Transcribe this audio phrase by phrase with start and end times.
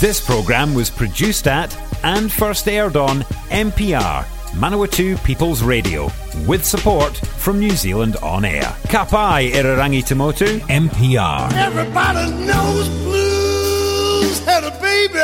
[0.00, 6.10] This programme was produced at and first aired on MPR, Manawatu People's Radio,
[6.46, 8.62] with support from New Zealand On Air.
[8.84, 11.52] Kapai Irarangi Tamoto MPR.
[11.52, 15.20] Everybody knows blues had a baby.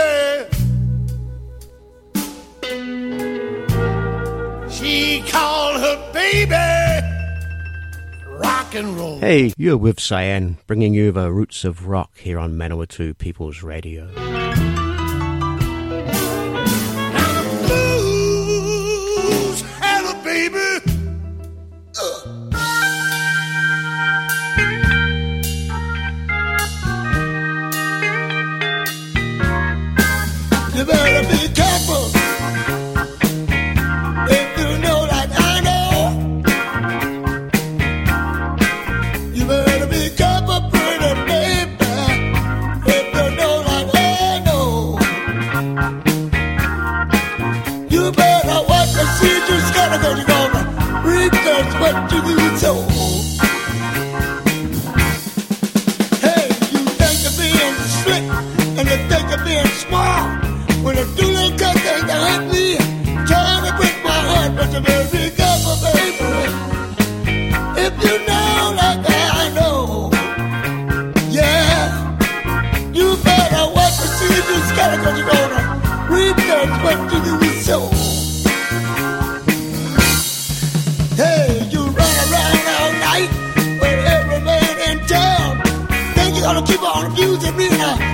[4.71, 6.55] She called her baby.
[9.21, 14.36] Hey, you're with Cyan, bringing you the roots of rock here on Manawatu People's Radio.
[51.93, 52.26] what you
[87.27, 88.06] music arena.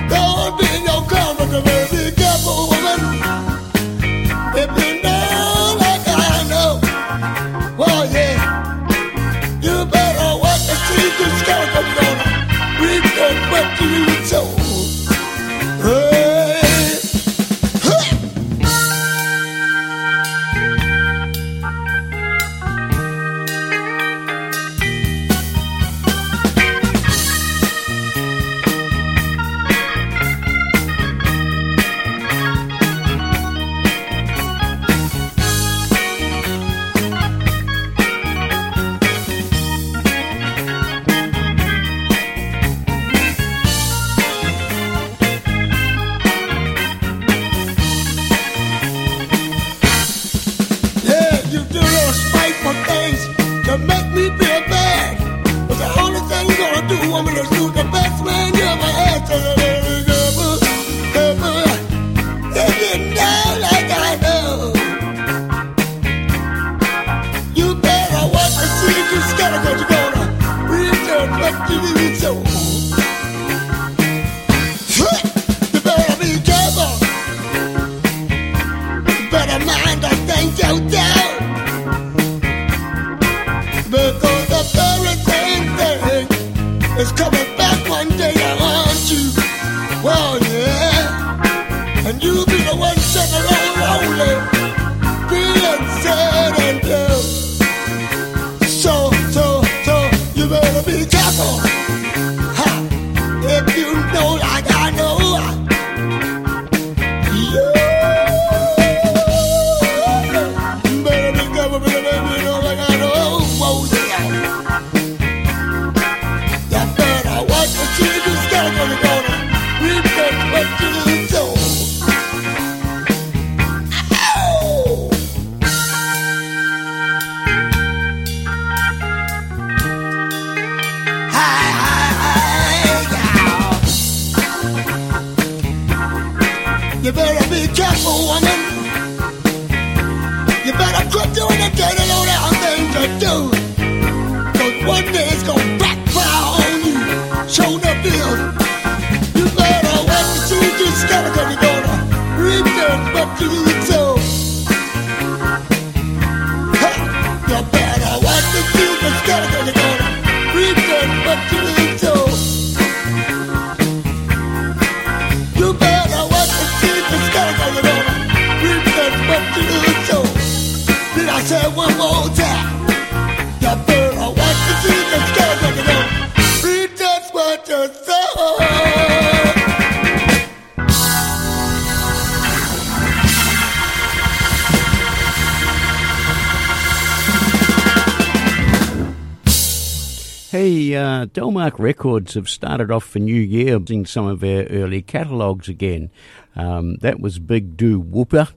[191.93, 196.09] Records have started off for New Year in some of their early catalogues again.
[196.55, 198.47] Um, that was Big Doo Whooper.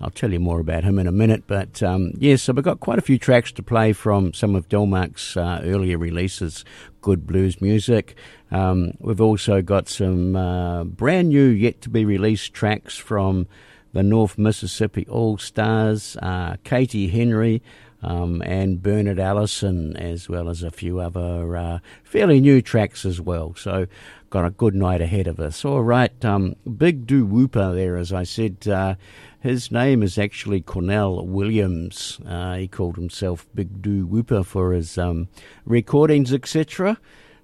[0.00, 2.64] I'll tell you more about him in a minute, but um, yes, yeah, so we've
[2.64, 6.64] got quite a few tracks to play from some of Delmark's uh, earlier releases,
[7.00, 8.16] good blues music.
[8.50, 13.46] Um, we've also got some uh, brand new, yet to be released tracks from
[13.92, 17.62] the North Mississippi All Stars, uh, Katie Henry,
[18.02, 23.20] um, and Bernard Allison, as well as a few other uh, fairly new tracks as
[23.20, 23.54] well.
[23.56, 23.86] So,
[24.30, 25.64] got a good night ahead of us.
[25.64, 28.66] All right, um, Big Doo Wooper there, as I said.
[28.66, 28.94] Uh,
[29.40, 32.20] his name is actually Cornell Williams.
[32.26, 35.28] Uh, he called himself Big Doo Wooper for his um,
[35.64, 36.98] recordings, etc.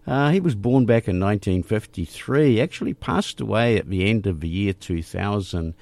[0.06, 2.60] Uh, he was born back in 1953.
[2.60, 5.74] Actually, passed away at the end of the year 2000.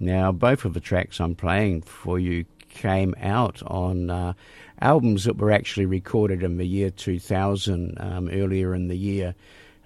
[0.00, 2.46] Now, both of the tracks I'm playing for you
[2.78, 4.32] came out on uh,
[4.80, 9.34] albums that were actually recorded in the year 2000, um, earlier in the year.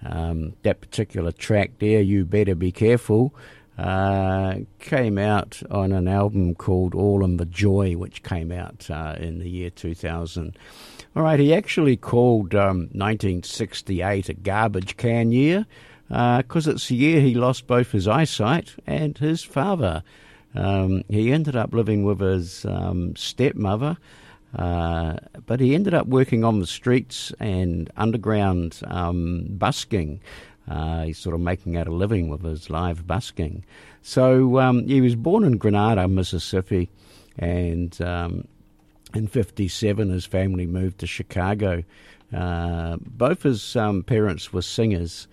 [0.05, 3.33] Um, that particular track there, You Better Be Careful,
[3.77, 9.15] uh, came out on an album called All in the Joy, which came out uh,
[9.17, 10.55] in the year 2000.
[11.15, 15.65] All right, he actually called um, 1968 a garbage can year
[16.07, 20.03] because uh, it's the year he lost both his eyesight and his father.
[20.55, 23.97] Um, he ended up living with his um, stepmother,
[24.55, 25.15] uh,
[25.45, 30.21] but he ended up working on the streets and underground um, busking.
[30.67, 33.65] Uh, he's sort of making out a living with his live busking.
[34.01, 36.89] So um, he was born in Grenada, Mississippi,
[37.37, 38.47] and um,
[39.13, 41.83] in 57 his family moved to Chicago.
[42.33, 45.27] Uh, both his um, parents were singers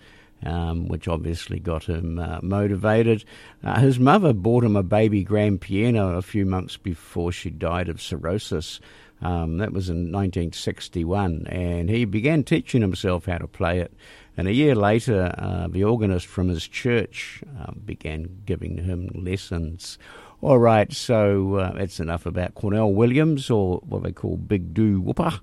[0.45, 3.23] um, which obviously got him uh, motivated.
[3.63, 7.89] Uh, his mother bought him a baby grand piano a few months before she died
[7.89, 8.79] of cirrhosis.
[9.21, 13.93] Um, that was in 1961, and he began teaching himself how to play it.
[14.35, 19.99] And a year later, uh, the organist from his church uh, began giving him lessons.
[20.41, 24.99] All right, so uh, that's enough about Cornell Williams, or what they call Big Doo
[24.99, 25.39] Wooper.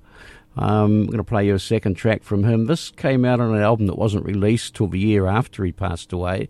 [0.59, 2.67] Um, I'm going to play you a second track from him.
[2.67, 6.13] This came out on an album that wasn't released till the year after he passed
[6.13, 6.49] away,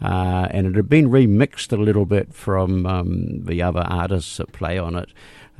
[0.00, 4.52] uh, and it had been remixed a little bit from um, the other artists that
[4.52, 5.10] play on it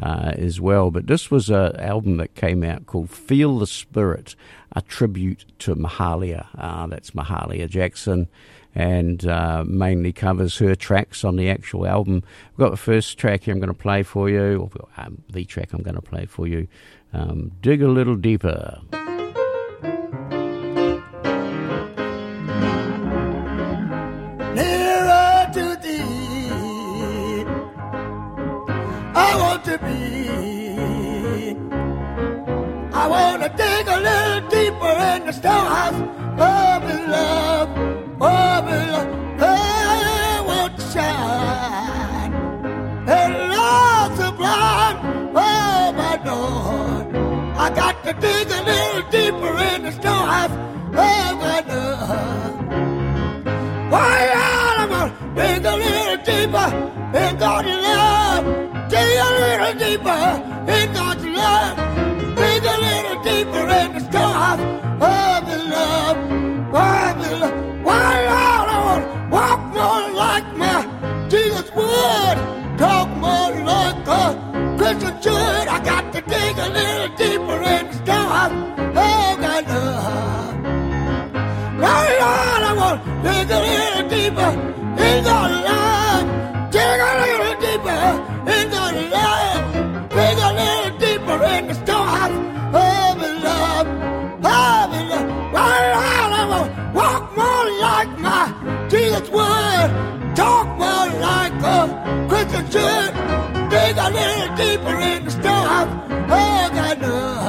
[0.02, 0.90] uh, as well.
[0.90, 4.34] But this was an album that came out called Feel the Spirit,
[4.72, 6.46] a tribute to Mahalia.
[6.56, 8.28] Uh, that's Mahalia Jackson
[8.72, 12.22] and uh, mainly covers her tracks on the actual album.
[12.52, 15.44] We've got the first track here I'm going to play for you, or um, the
[15.44, 16.68] track I'm going to play for you
[17.12, 18.78] um, dig a little deeper.
[24.54, 27.44] Nearer to thee,
[29.14, 30.00] I want to be.
[32.92, 36.00] I want to dig a little deeper in the storehouse
[36.40, 36.69] of
[49.10, 52.54] deeper in the storehouse of my love.
[53.90, 56.68] Why, I'm gonna dig a little deeper
[57.18, 58.44] in God's love.
[58.88, 60.22] Dig a little deeper
[60.74, 61.76] in God's love.
[62.36, 64.02] Dig a little deeper in the
[64.50, 66.16] of the love.
[66.72, 67.84] Of the love.
[67.86, 70.78] Why, Lord, I wanna walk more like my
[71.28, 72.38] Jesus would.
[72.78, 75.59] Talk more like a Christian should.
[84.26, 85.24] In
[85.68, 86.24] love.
[86.70, 88.02] Dig a little deeper
[88.54, 89.62] in God's love.
[90.10, 92.36] Dig a little deeper in the storehouse
[92.74, 93.86] of love.
[94.36, 95.28] Of love.
[95.54, 95.80] I
[96.94, 98.44] walk more like my
[98.88, 99.88] Jesus would.
[100.36, 103.12] Talk more like a Christian should.
[103.70, 105.30] Dig a little deeper in the
[106.90, 107.39] of love.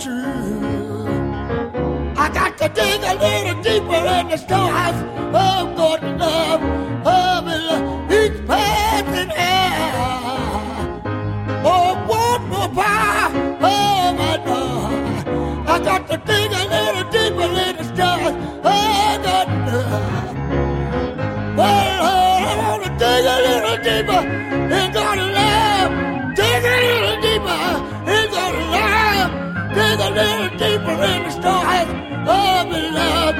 [0.00, 1.04] True.
[2.16, 5.00] I got to dig a little deeper in the storehouse
[5.34, 6.62] of God's love,
[7.06, 8.10] of love.
[8.10, 11.02] Each passing hour.
[11.64, 13.30] Oh, one more power,
[13.60, 15.28] oh my God.
[15.68, 20.36] I got to dig a little deeper in the stars, oh God love.
[21.58, 24.49] Well, oh, oh I want to dig a little deeper
[30.60, 33.36] deeper in the storehouse of the love,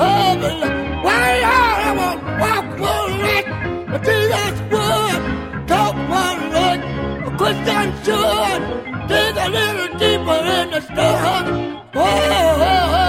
[0.00, 1.04] of the love.
[1.04, 3.44] Why I won't walk one leg?
[3.90, 6.78] But Jesus would talk one leg.
[7.28, 8.62] A Christian should
[9.08, 11.50] dig a little deeper in the storehouse.
[11.92, 13.03] Whoa, whoa, whoa.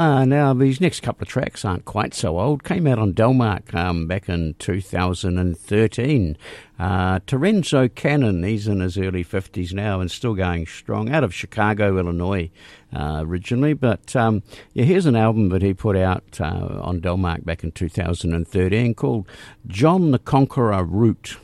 [0.00, 2.62] Ah, now these next couple of tracks aren't quite so old.
[2.62, 6.36] Came out on Delmark um, back in 2013.
[6.78, 11.34] Uh, Toronzo Cannon, he's in his early 50s now and still going strong, out of
[11.34, 12.48] Chicago, Illinois
[12.94, 13.72] uh, originally.
[13.72, 17.72] But um, yeah, here's an album that he put out uh, on Delmark back in
[17.72, 19.26] 2013 called
[19.66, 21.38] John the Conqueror Root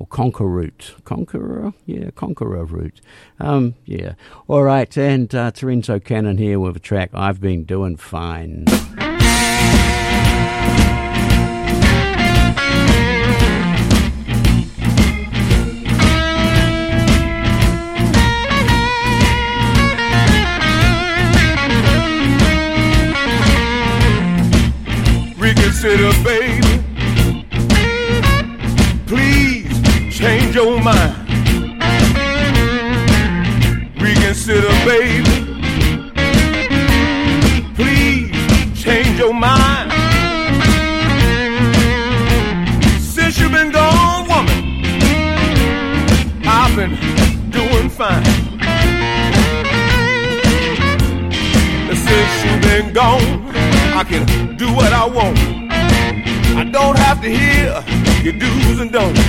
[0.00, 0.94] or Conquer Root.
[1.04, 1.74] Conqueror?
[1.84, 3.00] Yeah, Conqueror Root.
[3.38, 4.14] Um, yeah.
[4.48, 8.64] All right, and uh, Toronzo Cannon here with a track I've Been Doing Fine.
[34.90, 35.22] Baby.
[37.78, 39.88] Please change your mind.
[43.00, 44.58] Since you've been gone, woman,
[46.44, 46.94] I've been
[47.50, 48.26] doing fine.
[51.88, 53.30] And since you've been gone,
[54.00, 55.38] I can do what I want.
[56.60, 57.66] I don't have to hear
[58.24, 59.20] your do's and don'ts.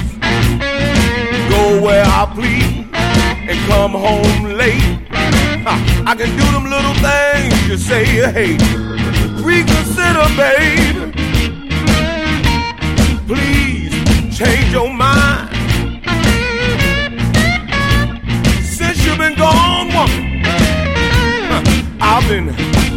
[1.54, 2.78] Go where I please
[3.50, 5.02] and come home late.
[5.64, 8.62] I can do them little things you say you hate.
[9.46, 11.14] Reconsider, babe.
[13.28, 13.94] Please
[14.36, 15.54] change your mind.
[18.66, 20.42] Since you've been gone, woman,
[22.02, 22.48] I've been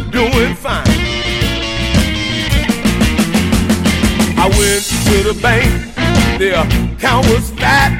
[0.09, 0.87] doing fine.
[4.37, 5.69] I went to the bank,
[6.39, 7.93] the account was fat.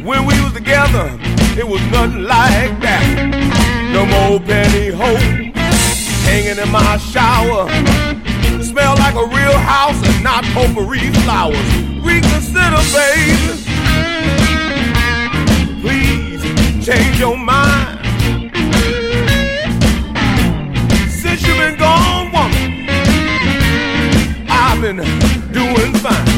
[0.04, 1.23] when we was together,
[1.56, 3.04] it was nothing like that.
[3.92, 5.54] No more penny hope
[6.26, 7.68] hanging in my shower.
[8.62, 11.68] Smell like a real house and not potpourri flowers.
[12.02, 13.54] Reconsider, baby.
[15.80, 16.42] Please
[16.84, 18.00] change your mind.
[21.08, 22.86] Since you've been gone, woman.
[24.48, 24.96] I've been
[25.52, 26.33] doing fine.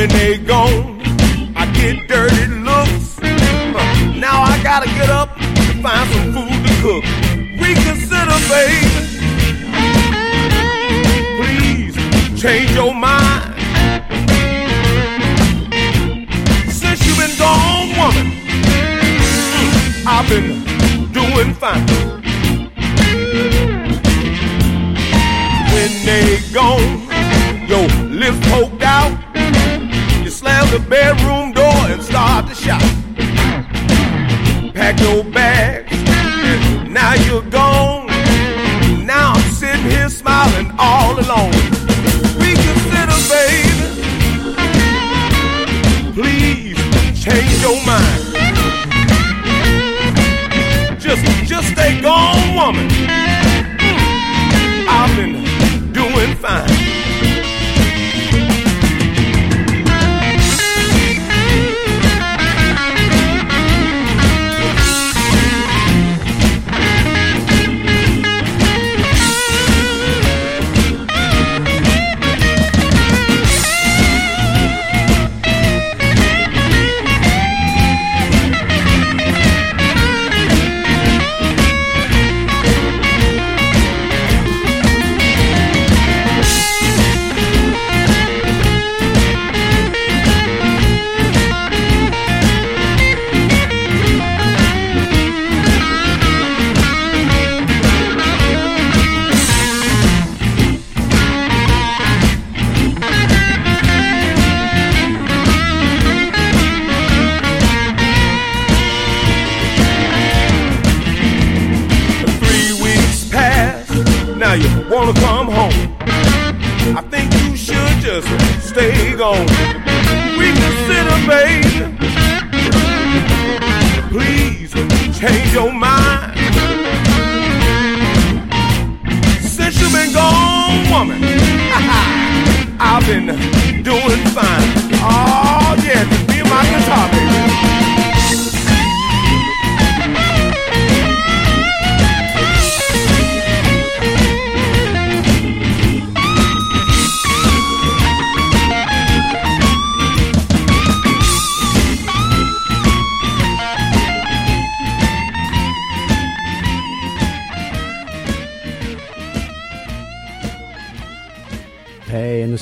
[0.00, 1.02] When they gone,
[1.54, 3.18] I get dirty looks.
[3.20, 7.04] Uh, now I gotta get up and find some food to cook.
[7.60, 8.80] Reconsider, baby.
[11.36, 11.94] Please
[12.40, 13.52] change your mind.
[16.72, 18.32] Since you've been gone, woman.
[19.52, 20.64] Mm, I've been
[21.12, 21.86] doing fine.
[25.74, 27.10] When they gone,
[27.68, 28.69] your lips slam
[30.70, 32.80] the bedroom door and start to shout.
[34.72, 35.90] Pack your bags,
[36.88, 37.42] now you're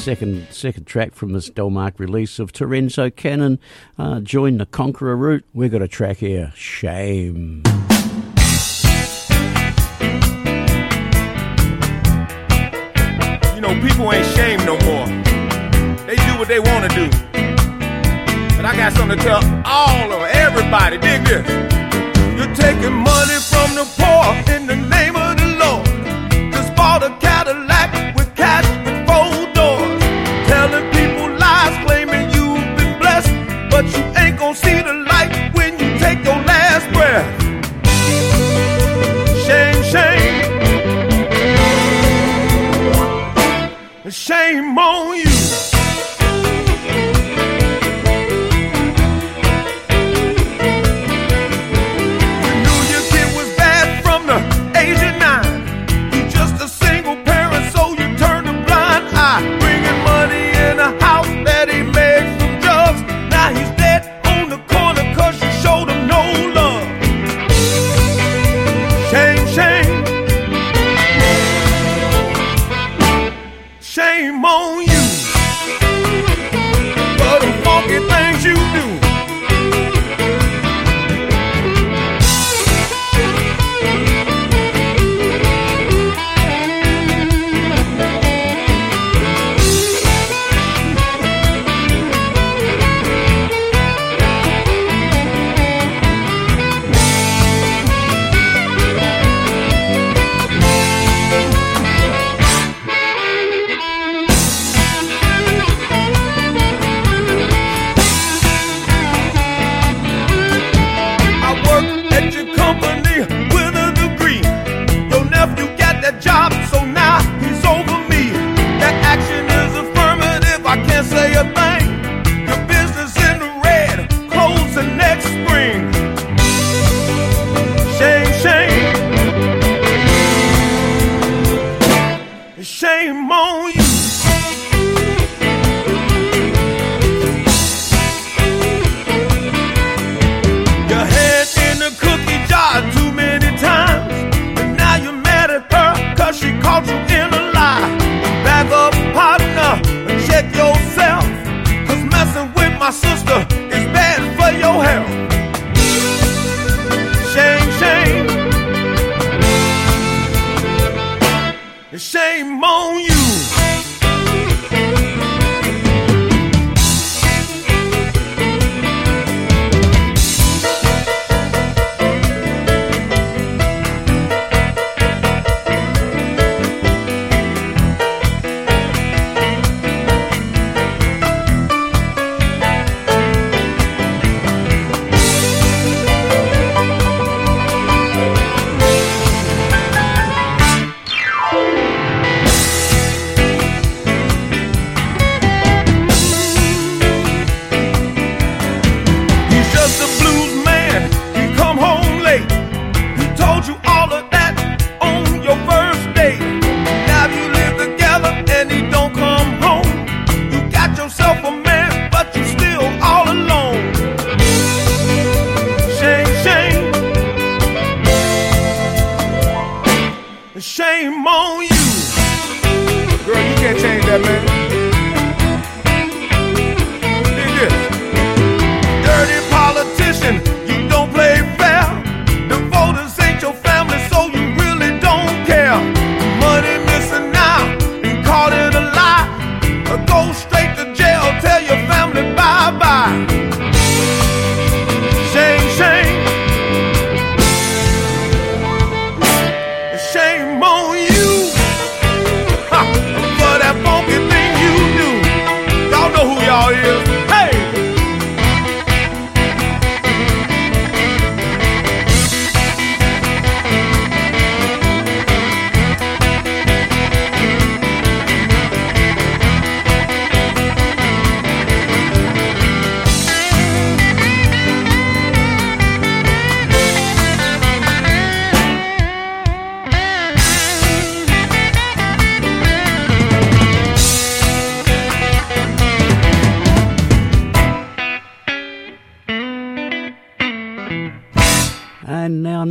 [0.08, 3.58] second second track from this Delmark release of Toronzo Cannon,
[3.98, 5.44] uh, Join the Conqueror Root.
[5.52, 7.62] We've got a track here, Shame.
[13.54, 15.04] You know, people ain't shame no more.
[16.06, 17.10] They do what they want to do.
[18.56, 20.96] But I got something to tell all of everybody.
[20.96, 21.46] Dig this.
[22.34, 25.17] You're taking money from the poor in the name of
[44.28, 44.76] shame.
[44.76, 44.97] On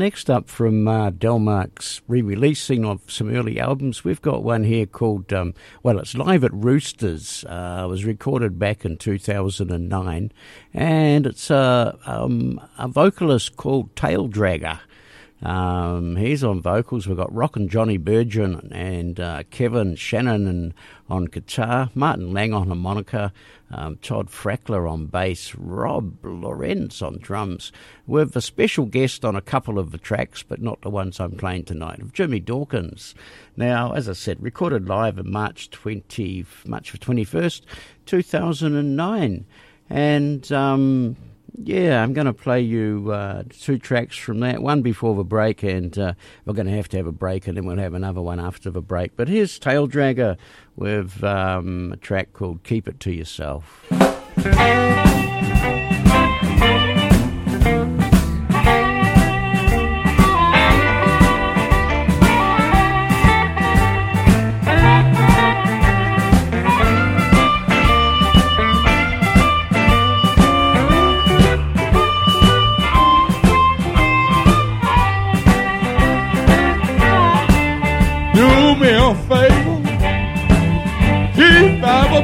[0.07, 5.33] next up from uh, Delmark's re-releasing of some early albums, we've got one here called,
[5.33, 7.43] um, well, it's live at Roosters.
[7.43, 10.31] Uh, it was recorded back in 2009,
[10.73, 14.79] and it's a, um, a vocalist called Tail Dragger.
[15.43, 17.07] Um, he's on vocals.
[17.07, 20.73] We've got Rockin' Johnny Burgin and uh, Kevin Shannon and,
[21.09, 23.31] on guitar, Martin Lang on harmonica,
[23.71, 27.71] um, Todd Fackler on bass, Rob Lorenz on drums,
[28.07, 31.37] with a special guest on a couple of the tracks, but not the ones I'm
[31.37, 33.13] playing tonight, of Jimmy Dawkins.
[33.55, 37.61] Now, as I said, recorded live in March 20, March 21st,
[38.05, 39.45] 2009.
[39.89, 41.15] And um,
[41.57, 44.61] yeah, I'm going to play you uh, two tracks from that.
[44.61, 46.13] One before the break, and uh,
[46.45, 48.69] we're going to have to have a break, and then we'll have another one after
[48.69, 49.15] the break.
[49.15, 50.37] But here's Tail Dragger
[50.75, 53.85] with um, a track called Keep It to Yourself.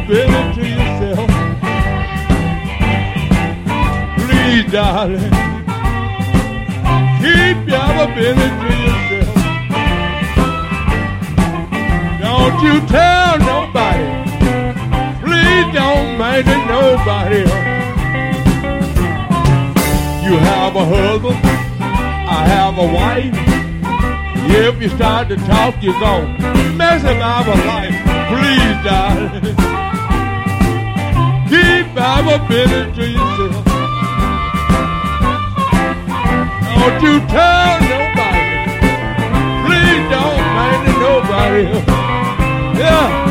[0.07, 1.29] Business to yourself.
[4.17, 5.31] Please, darling,
[7.21, 9.35] keep your business to yourself.
[12.21, 14.07] Don't you tell nobody.
[15.23, 17.43] Please don't mention nobody.
[20.25, 21.39] You have a husband,
[21.81, 23.35] I have a wife.
[24.55, 27.95] If you start to talk, you're gonna mess up our life.
[28.29, 29.82] Please, darling
[31.49, 33.65] keep our business to yourself.
[36.75, 38.45] Don't you tell nobody.
[39.65, 41.63] Please don't mind nobody.
[42.79, 43.22] Yeah.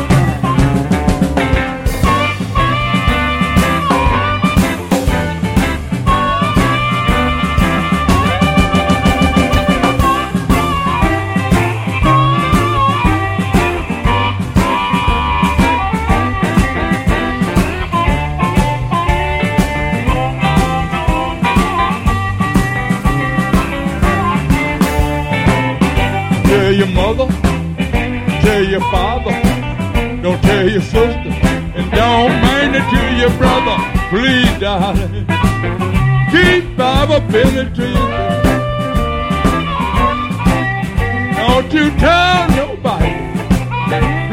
[28.73, 29.29] Your father,
[30.23, 31.29] don't tell your sister,
[31.77, 33.77] and don't mind it to your brother.
[34.09, 35.27] Please, darling,
[36.31, 38.43] keep Bible business to yourself.
[41.37, 43.13] Don't you tell nobody.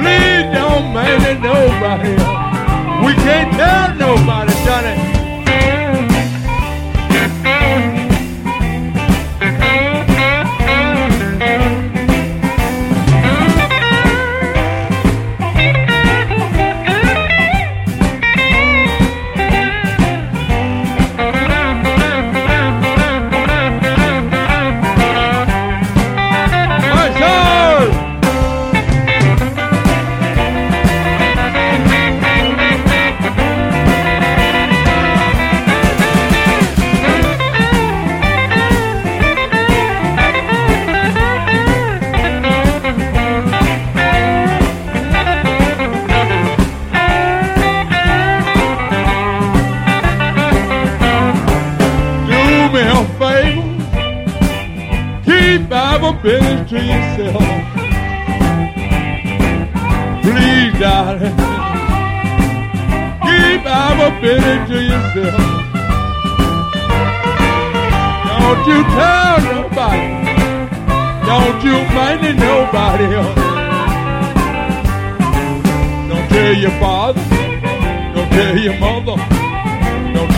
[0.00, 2.12] Please don't mind it nobody.
[3.04, 4.99] We can't tell nobody, Johnny.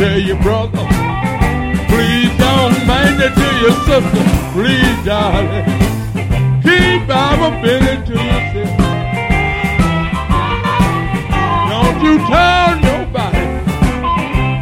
[0.03, 0.85] Tell your brother.
[1.87, 4.25] Please don't mind it to your sister.
[4.51, 5.65] Please, darling.
[6.61, 8.79] Keep our business to yourself.
[11.71, 13.47] Don't you tell nobody.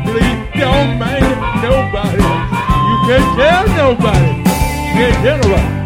[0.04, 2.22] Please don't mind it nobody.
[2.90, 4.30] You can't tell nobody.
[4.36, 5.79] You can't tell nobody.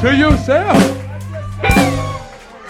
[0.00, 0.80] To yourself.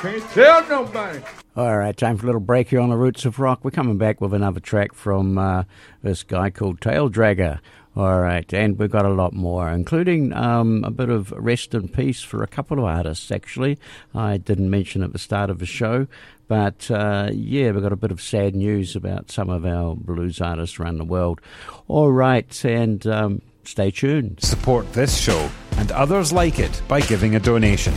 [0.01, 1.21] Can't Tell nobody.
[1.57, 3.61] All right, time for a little break here on the Roots of Rock.
[3.63, 5.65] We're coming back with another track from uh,
[6.03, 7.59] this guy called Tail Dragger.
[7.97, 11.89] All right, and we've got a lot more, including um, a bit of rest in
[11.89, 13.77] peace for a couple of artists, actually.
[14.15, 16.07] I didn't mention at the start of the show,
[16.47, 20.41] but uh, yeah, we've got a bit of sad news about some of our blues
[20.41, 21.41] artists around the world.
[21.89, 24.43] All right, and um, stay tuned.
[24.43, 27.93] Support this show and others like it by giving a donation.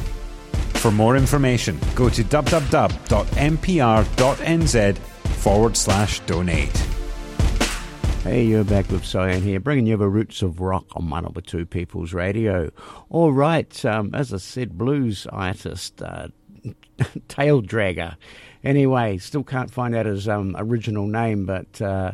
[0.75, 3.07] For more information, go to www.mpr.nz
[4.97, 6.77] forward slash donate.
[8.23, 12.13] Hey, you're back with Cyan here, bringing you the roots of rock on Manawatu People's
[12.13, 12.69] Radio.
[13.09, 16.27] All right, um, as I said, blues artist, uh,
[17.27, 18.15] Tail Dragger.
[18.63, 22.11] Anyway, still can't find out his um, original name, but uh,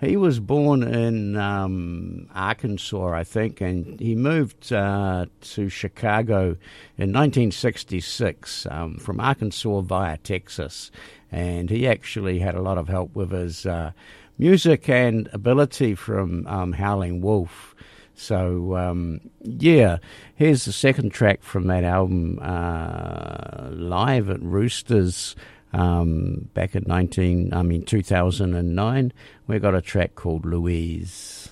[0.00, 6.56] he was born in um, Arkansas, I think, and he moved uh, to Chicago
[6.98, 10.90] in 1966 um, from Arkansas via Texas.
[11.32, 13.92] And he actually had a lot of help with his uh,
[14.38, 17.74] music and ability from um, Howling Wolf.
[18.14, 19.98] So, um, yeah,
[20.34, 25.36] here's the second track from that album, uh, Live at Roosters
[25.72, 29.12] um, back in 19, I mean 2009.
[29.46, 31.48] We got a track called Louise.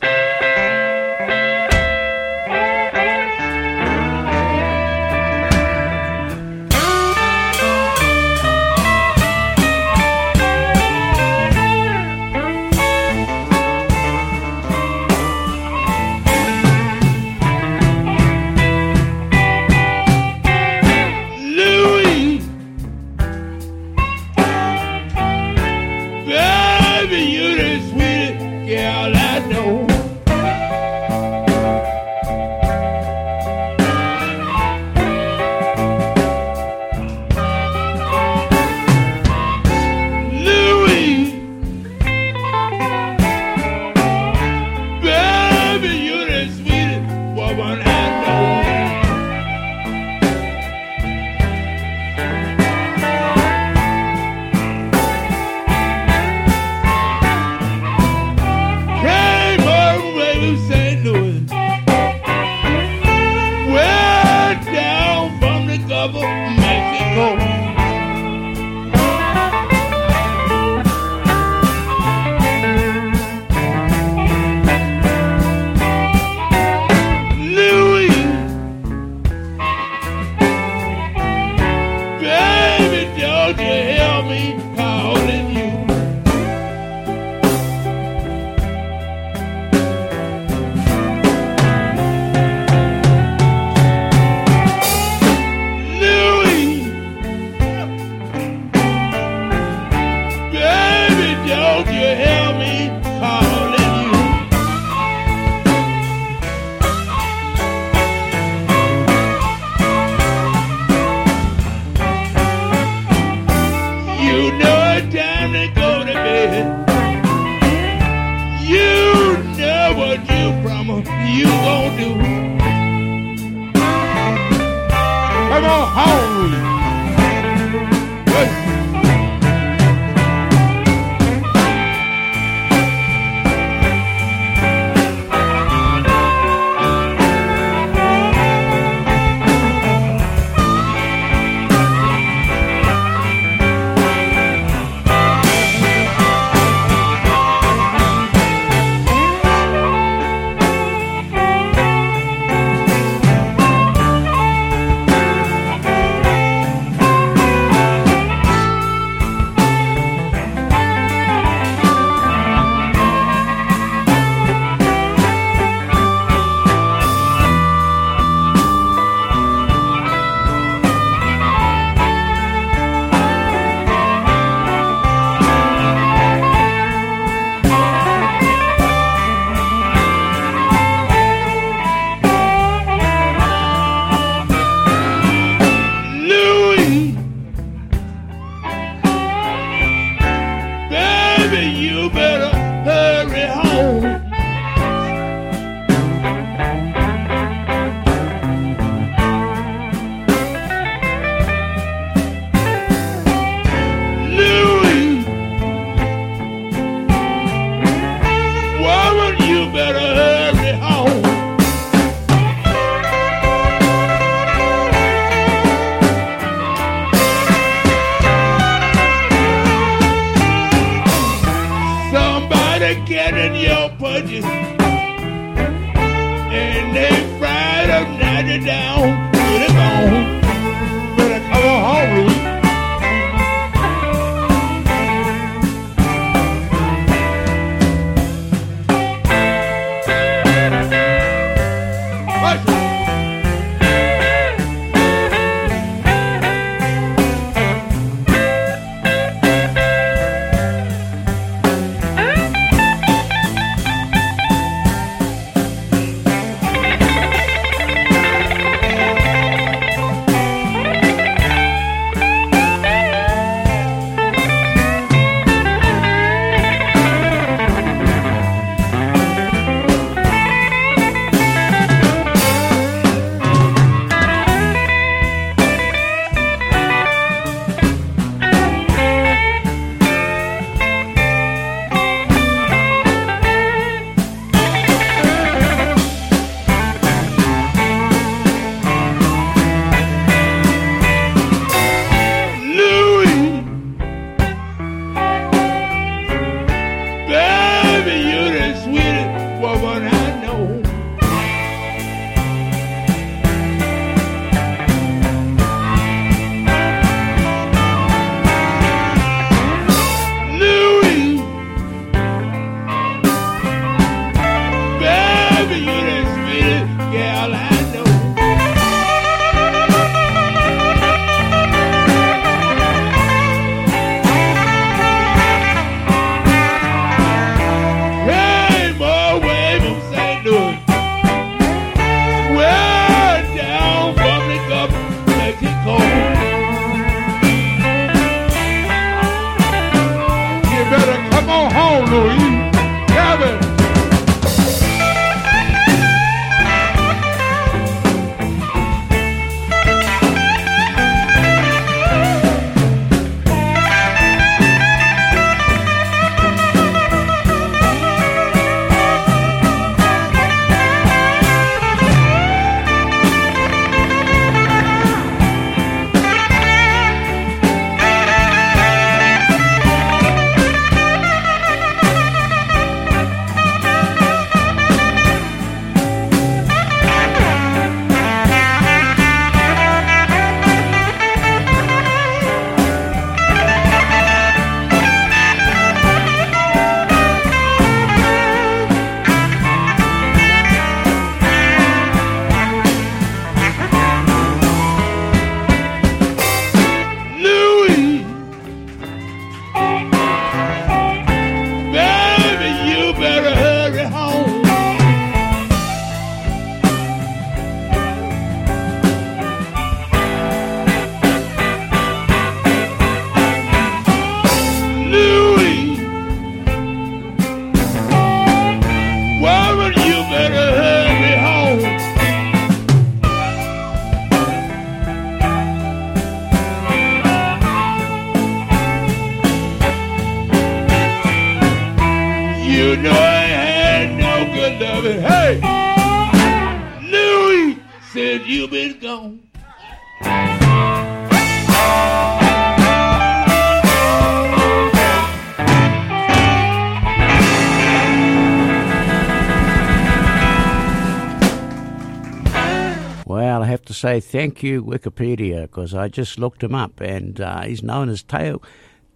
[454.05, 458.23] Say thank you, Wikipedia, because I just looked him up and uh, he's known as
[458.23, 458.63] Tail,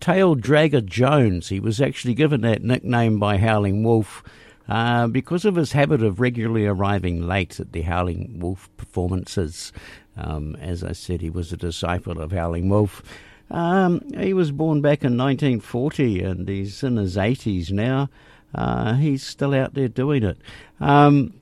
[0.00, 1.50] Tail Dragger Jones.
[1.50, 4.22] He was actually given that nickname by Howling Wolf
[4.66, 9.74] uh, because of his habit of regularly arriving late at the Howling Wolf performances.
[10.18, 13.02] Um, as I said, he was a disciple of Howling Wolf.
[13.50, 18.10] Um, he was born back in 1940 and he's in his 80s now.
[18.54, 20.38] Uh, he's still out there doing it.
[20.80, 21.34] Um,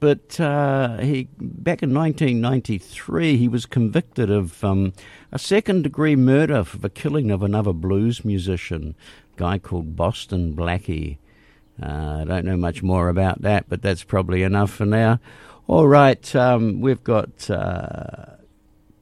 [0.00, 4.92] but uh, he back in 1993 he was convicted of um,
[5.32, 8.94] a second degree murder for the killing of another blues musician,
[9.34, 11.16] a guy called Boston Blackie.
[11.82, 15.20] Uh, I don't know much more about that, but that's probably enough for now.
[15.66, 18.38] All right, um, we've got uh, a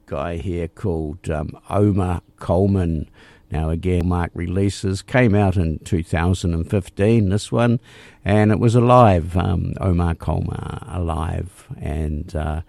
[0.05, 3.09] guy here called um, Omar Coleman.
[3.51, 7.81] Now, again, Mark releases came out in 2015, this one,
[8.23, 11.67] and it was alive, um, Omar Coleman, alive.
[11.81, 12.61] And uh,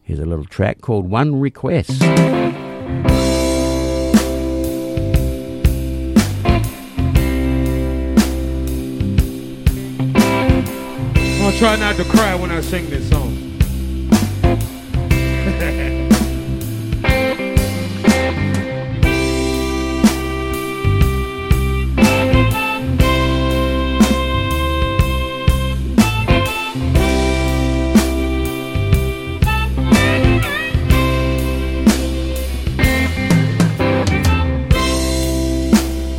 [0.00, 2.00] here's a little track called One Request.
[11.58, 13.36] Try not to cry when I sing this song.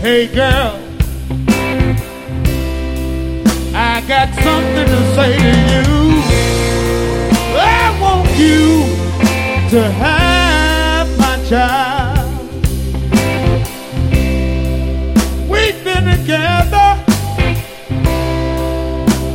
[0.02, 0.81] Hey girl,
[4.02, 5.90] I got something to say to you.
[7.56, 8.86] I want you
[9.70, 12.32] to have my child.
[15.48, 16.90] We've been together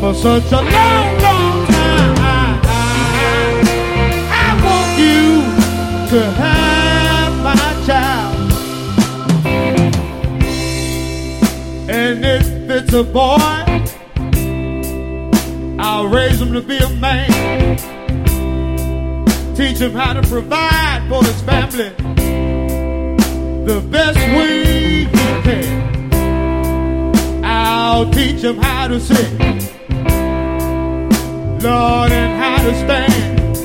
[0.00, 2.16] for such a long, long time.
[4.32, 5.44] I want you
[6.10, 8.36] to have my child.
[11.88, 13.65] And if it's a boy,
[15.78, 17.76] I'll raise him to be a man.
[19.54, 21.90] Teach him how to provide for his family
[23.66, 25.06] the best way he
[25.42, 26.04] can.
[27.44, 29.32] I'll teach him how to sit,
[31.62, 33.56] Lord, and how to stand.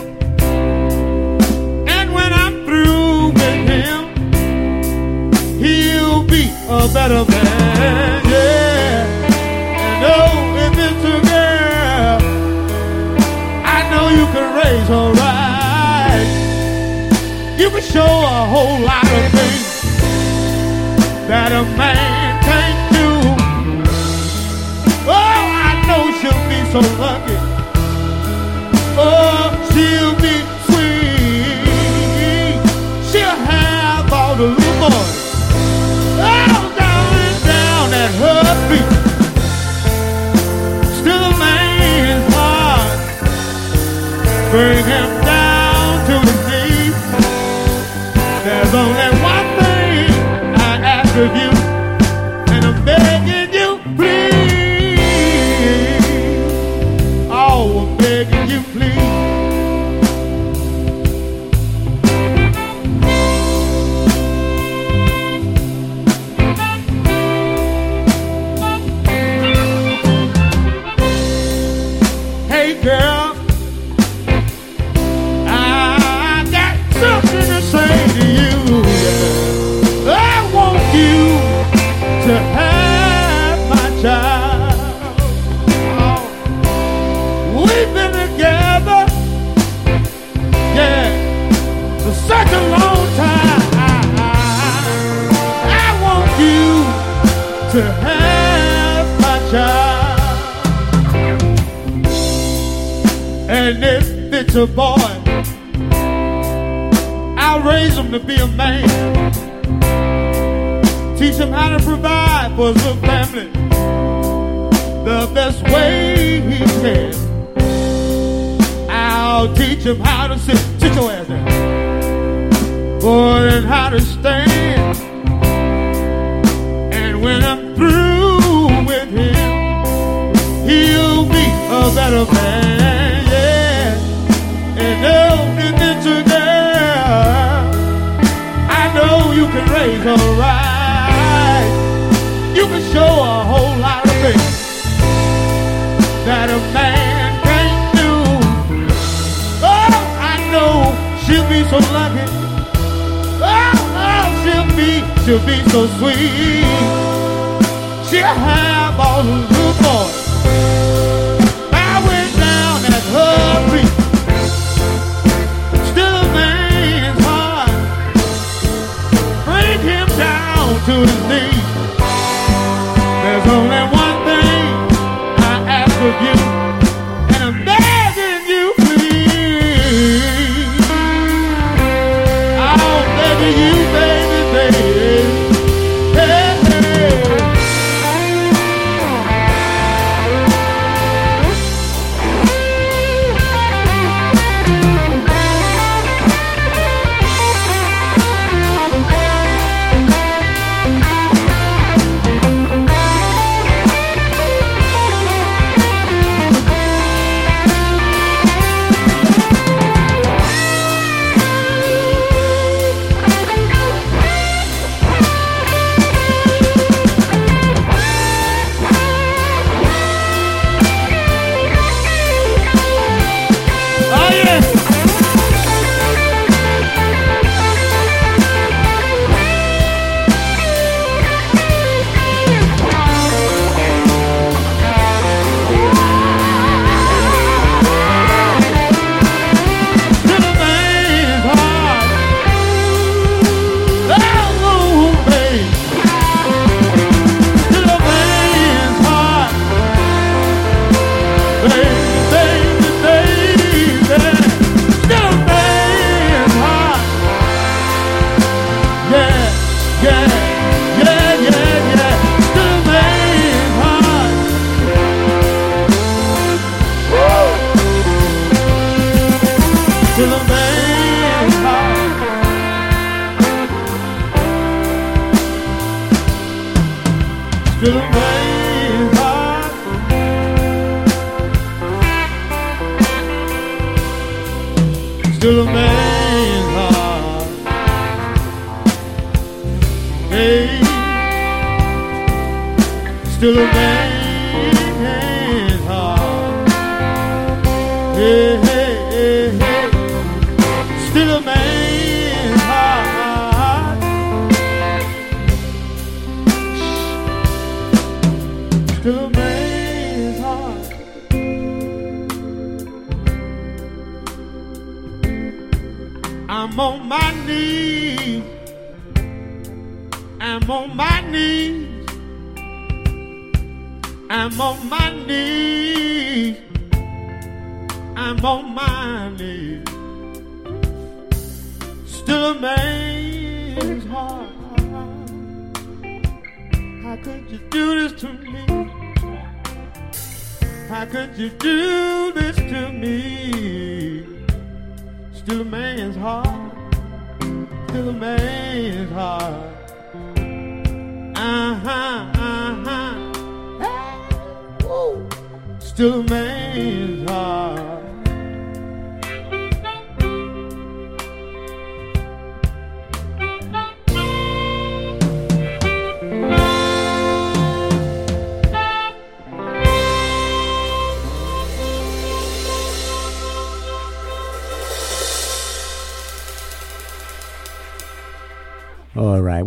[1.89, 4.01] And when I'm through with him,
[5.59, 8.30] he'll be a better man.
[14.91, 16.27] Can raise her right.
[17.57, 19.81] You can show a whole lot of things
[21.27, 23.09] that a man can't do.
[25.07, 27.37] Oh, I know she'll be so lucky.
[28.97, 30.11] Oh, she'll
[44.51, 46.99] Bring him down to his knees.
[48.43, 50.11] There's only one thing
[50.59, 51.51] I ask of you,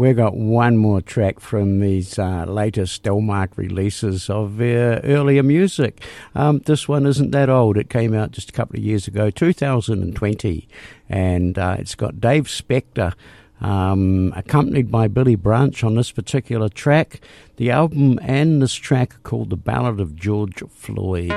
[0.05, 6.03] we've got one more track from these uh, latest Delmark releases of their earlier music.
[6.35, 7.79] Um, this one isn't that old.
[7.79, 10.69] It came out just a couple of years ago, 2020,
[11.09, 13.15] and uh, it's got Dave Specter.
[13.61, 17.21] Um, accompanied by Billy Branch on this particular track.
[17.57, 21.33] The album and this track are called The Ballad of George Floyd.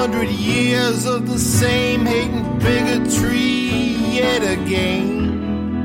[0.00, 3.36] 400 years of the same hate and bigotry
[4.16, 5.82] yet again.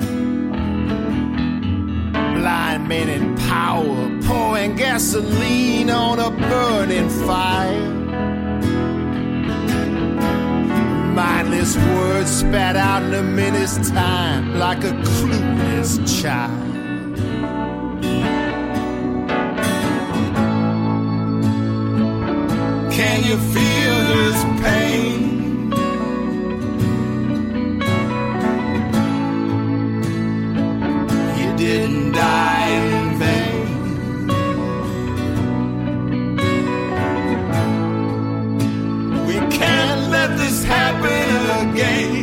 [2.12, 7.90] Blind men in power pouring gasoline on a burning fire.
[11.14, 16.62] Mindless words spat out in a minute's time like a clueless child.
[22.94, 25.22] Can you feel his pain?
[31.36, 33.68] He didn't die in vain.
[39.28, 42.14] We can't let this happen again.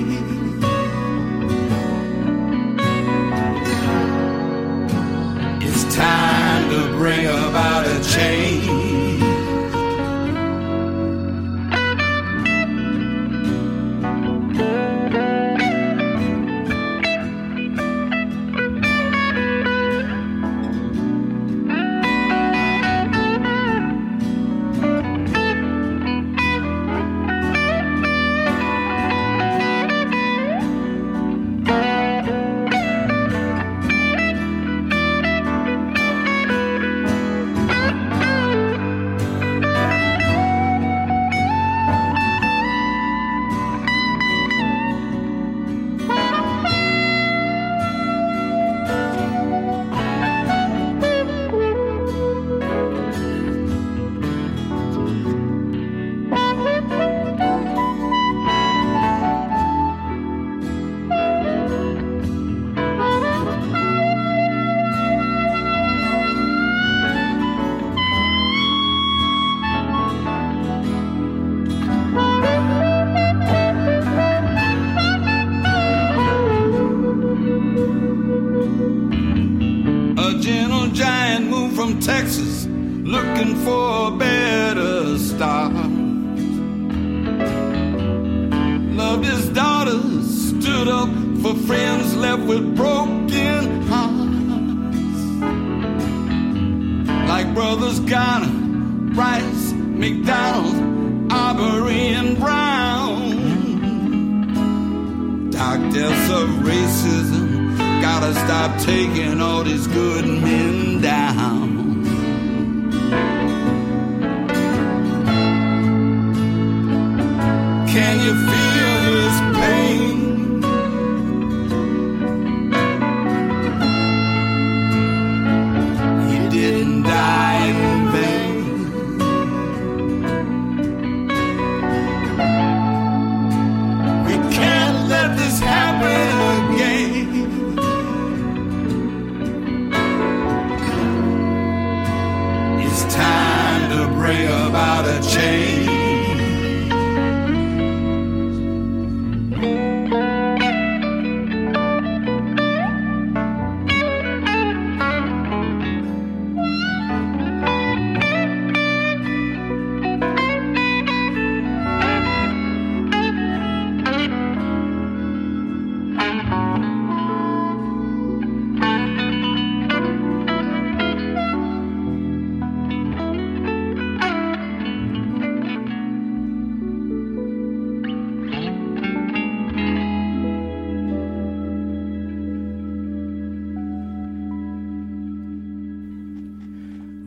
[5.66, 8.51] It's time to bring about a change.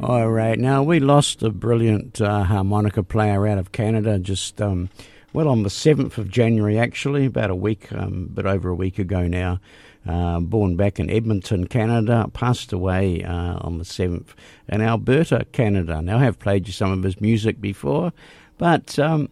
[0.08, 0.60] All right.
[0.60, 4.92] Now, we lost a brilliant uh, harmonica player out of Canada just, um,
[5.34, 9.00] well, on the 7th of January, actually, about a week, um, bit over a week
[9.00, 9.60] ago now.
[10.08, 14.36] Uh, born back in Edmonton, Canada, passed away uh, on the 7th
[14.70, 16.04] in Alberta, Canada.
[16.04, 18.14] Now, I have played you some of his music before,
[18.60, 19.28] but um,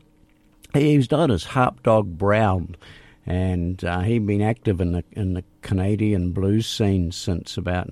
[0.74, 2.76] he was known as Harp Dog Brown,
[3.28, 7.92] and uh, he'd been active in the in the Canadian blues scene since about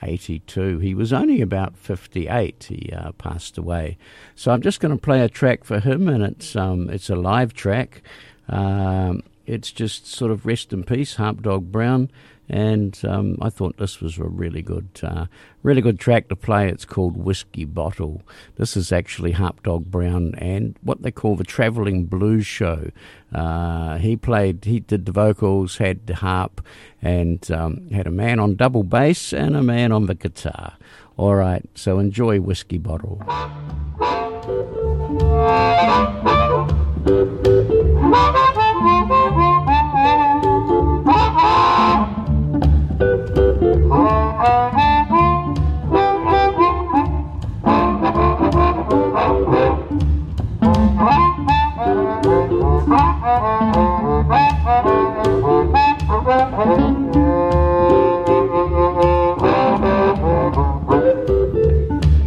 [0.00, 0.78] 1982.
[0.78, 2.64] He was only about 58.
[2.68, 3.96] He uh, passed away.
[4.34, 7.16] So I'm just going to play a track for him, and it's um, it's a
[7.16, 8.02] live track.
[8.48, 12.10] Um, it's just sort of rest in peace, Harp Dog Brown.
[12.48, 15.26] And um, I thought this was a really good, uh,
[15.62, 16.68] really good track to play.
[16.68, 18.22] It's called Whiskey Bottle.
[18.56, 22.90] This is actually Harp Dog Brown and what they call the Traveling Blues Show.
[23.34, 26.64] Uh, he played, he did the vocals, had the harp,
[27.02, 30.76] and um, had a man on double bass and a man on the guitar.
[31.16, 33.22] All right, so enjoy Whiskey Bottle.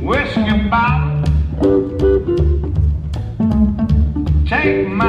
[0.02, 1.24] Whiskey bottle,
[4.46, 5.09] take my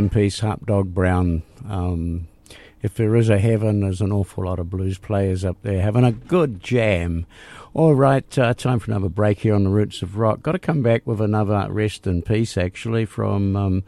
[0.00, 1.42] in peace, Harp Dog Brown.
[1.68, 2.26] Um,
[2.80, 6.04] if there is a heaven, there's an awful lot of blues players up there having
[6.04, 7.26] a good jam.
[7.74, 10.42] All right, uh, time for another break here on the Roots of Rock.
[10.42, 13.84] Got to come back with another rest in peace, actually, from um,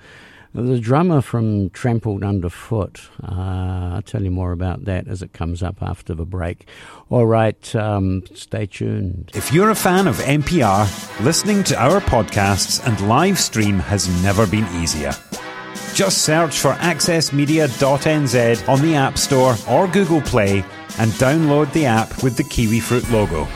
[0.55, 3.09] the drummer from Trampled Underfoot.
[3.23, 6.69] Uh, I'll tell you more about that as it comes up after the break.
[7.09, 9.31] All right, um, stay tuned.
[9.35, 14.47] If you're a fan of MPR, listening to our podcasts and live stream has never
[14.47, 15.13] been easier.
[16.03, 20.65] Just search for accessmedia.nz on the App Store or Google Play
[20.99, 23.47] and download the app with the Kiwi Fruit logo.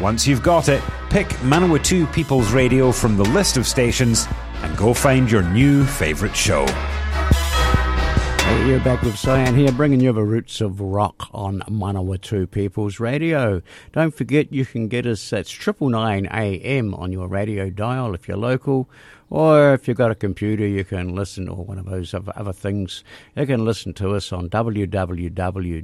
[0.00, 4.26] Once you've got it, pick Manawatu People's Radio from the list of stations
[4.62, 6.66] and go find your new favourite show.
[6.66, 13.00] Hey, you're back with Cyan here, bringing you the roots of rock on Manawatu People's
[13.00, 13.60] Radio.
[13.92, 18.28] Don't forget you can get us at triple nine AM on your radio dial if
[18.28, 18.88] you're local,
[19.30, 23.02] or if you've got a computer, you can listen, or one of those other things,
[23.34, 25.80] you can listen to us on www.mpr.nz.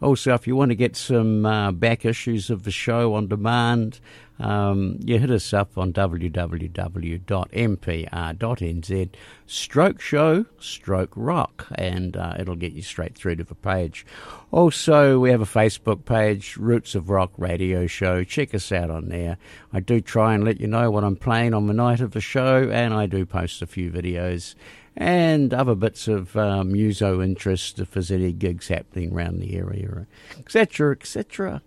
[0.00, 4.00] Also, if you want to get some uh, back issues of the show on demand,
[4.38, 7.20] um, you hit us up on www.mpr.nz
[9.46, 14.06] stroke show stroke rock and uh, it'll get you straight through to the page
[14.50, 19.08] also we have a facebook page roots of rock radio show check us out on
[19.08, 19.36] there
[19.72, 22.20] i do try and let you know what i'm playing on the night of the
[22.20, 24.54] show and i do post a few videos
[24.96, 30.06] and other bits of um, muso interest if there's any gigs happening around the area,
[30.38, 31.62] etc., etc.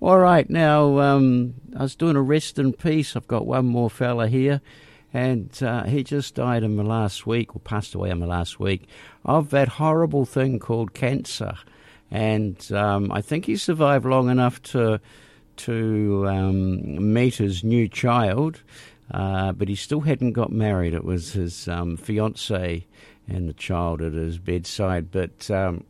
[0.00, 3.16] All right, now um, I was doing a rest in peace.
[3.16, 4.60] I've got one more fella here,
[5.12, 8.60] and uh, he just died in the last week, or passed away in the last
[8.60, 8.88] week,
[9.24, 11.54] of that horrible thing called cancer.
[12.10, 15.00] And um, I think he survived long enough to
[15.56, 18.62] to um, meet his new child.
[19.10, 20.92] Uh, but he still hadn't got married.
[20.92, 22.86] It was his um, fiancee
[23.26, 25.10] and the child at his bedside.
[25.10, 25.84] But um,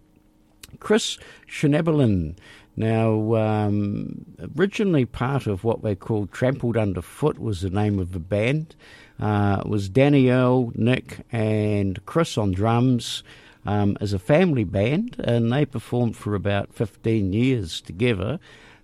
[0.78, 2.36] Chris Schnebelen,
[2.76, 4.24] now um,
[4.56, 8.76] originally part of what they called Trampled Underfoot was the name of the band.
[9.20, 13.22] Uh, was Danielle, Nick, and Chris on drums.
[13.66, 18.38] Um, as a family band, and they performed for about 15 years together.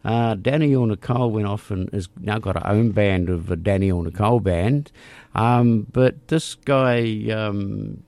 [0.05, 4.03] Uh, Danielle Nicole went off and has now got her own band of a Danielle
[4.03, 4.93] Nicole band.
[5.35, 8.03] Um, but this guy, um,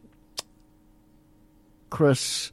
[1.89, 2.53] Chris,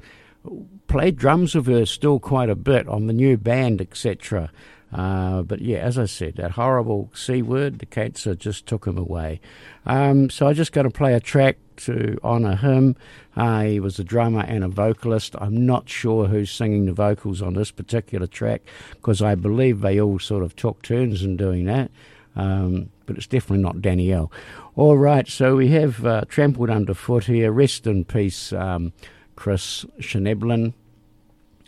[0.88, 4.50] played drums with her still quite a bit on the new band, etc.
[4.94, 8.98] Uh, but yeah, as I said, that horrible C word, the cancer just took him
[8.98, 9.41] away.
[9.86, 12.96] Um, so I just got to play a track to honour him.
[13.36, 15.36] Uh, he was a drummer and a vocalist.
[15.39, 20.00] I'm not sure who's singing the vocals on this particular track because I believe they
[20.00, 21.89] all sort of took turns in doing that.
[22.36, 24.32] Um, but it's definitely not Danielle.
[24.76, 27.52] All right, so we have uh, Trampled Underfoot here.
[27.52, 28.94] Rest in peace, um,
[29.36, 30.74] Chris Schnebelen,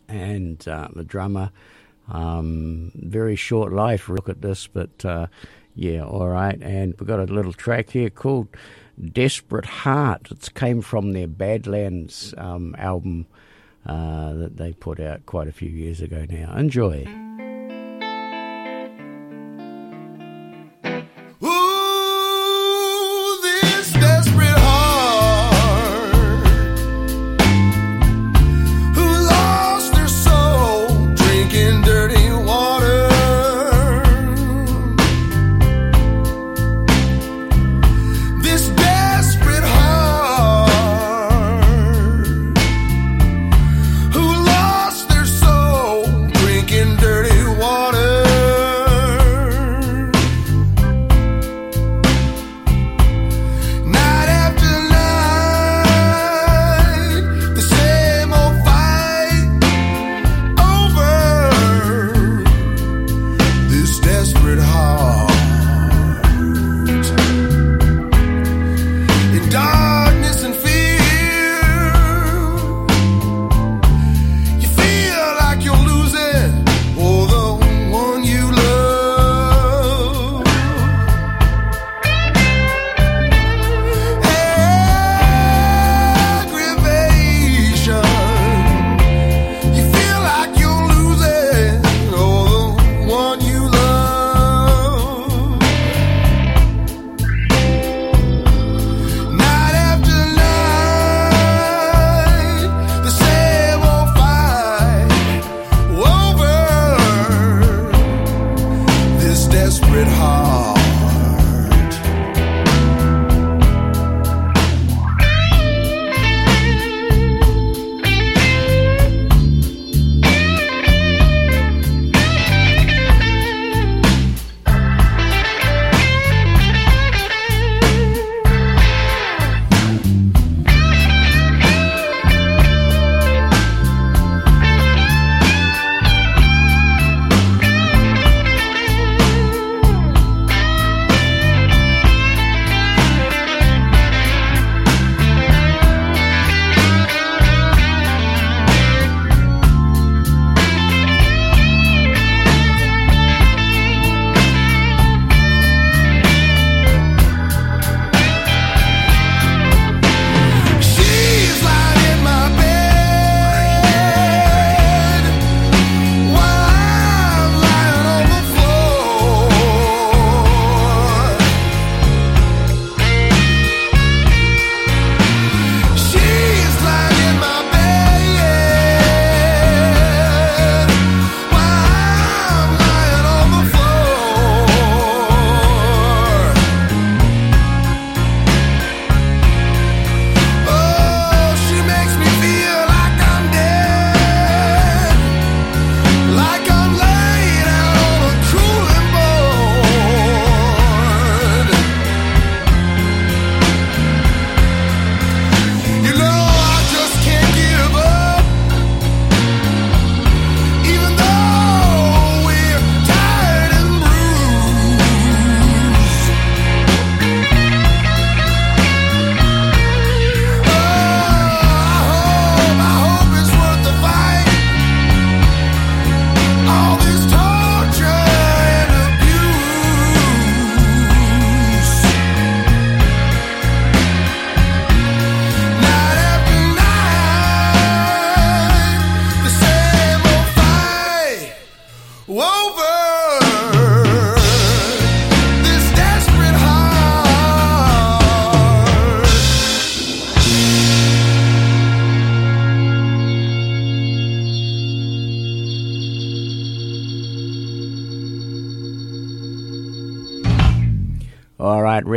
[0.08, 1.52] and uh, the drummer.
[2.08, 5.28] Um, very short life, look at this, but uh,
[5.76, 6.62] yeah, all right.
[6.62, 8.48] And we've got a little track here called
[9.04, 10.32] Desperate Heart.
[10.32, 13.28] It came from their Badlands um, album
[13.86, 16.56] uh, that they put out quite a few years ago now.
[16.56, 17.25] Enjoy.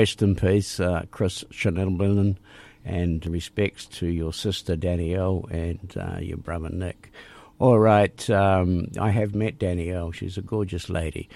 [0.09, 2.37] Rest in peace, uh, Chris Schnebelen,
[2.83, 7.13] and respects to your sister Danielle and uh, your brother Nick.
[7.59, 10.11] All right, um, I have met Danielle.
[10.13, 11.29] She's a gorgeous lady.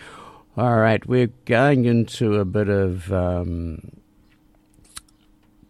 [0.57, 3.91] All right, we're going into a bit of um,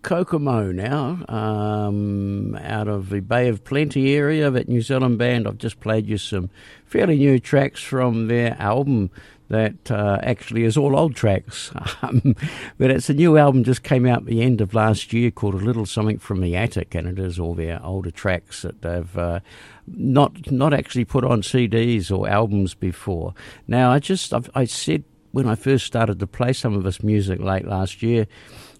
[0.03, 5.49] Kokomo now, um, out of the Bay of Plenty area that New Zealand band.
[5.49, 6.51] I've just played you some
[6.87, 9.11] fairly new tracks from their album
[9.53, 11.71] that uh, actually is all old tracks.
[12.03, 12.35] Um,
[12.79, 15.59] but it's a new album just came out the end of last year called A
[15.59, 19.39] Little Something from the Attic, and it is all their older tracks that they've uh,
[19.87, 23.35] not not actually put on CDs or albums before.
[23.69, 27.03] Now, I just I've, I said when I first started to play some of this
[27.05, 28.27] music late last year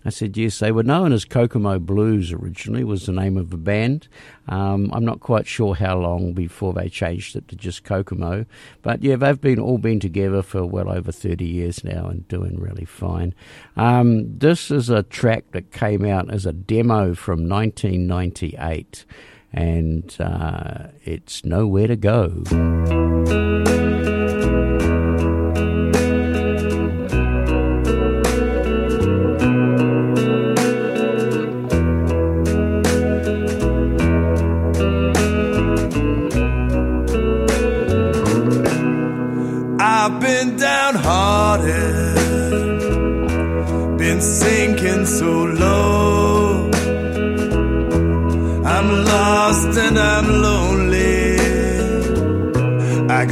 [0.05, 3.57] I said, yes, they were known as Kokomo Blues originally, was the name of the
[3.57, 4.09] band.
[4.49, 8.45] Um, I'm not quite sure how long before they changed it to just Kokomo.
[8.83, 12.59] But yeah, they've been all been together for well over 30 years now and doing
[12.59, 13.35] really fine.
[13.77, 19.05] Um, this is a track that came out as a demo from 1998,
[19.53, 23.92] and uh, it's Nowhere to Go.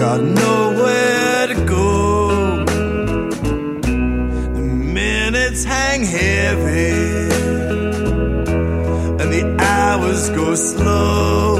[0.01, 2.65] Got nowhere to go.
[4.57, 4.63] The
[5.01, 7.29] minutes hang heavy,
[9.21, 11.57] and the hours go slow,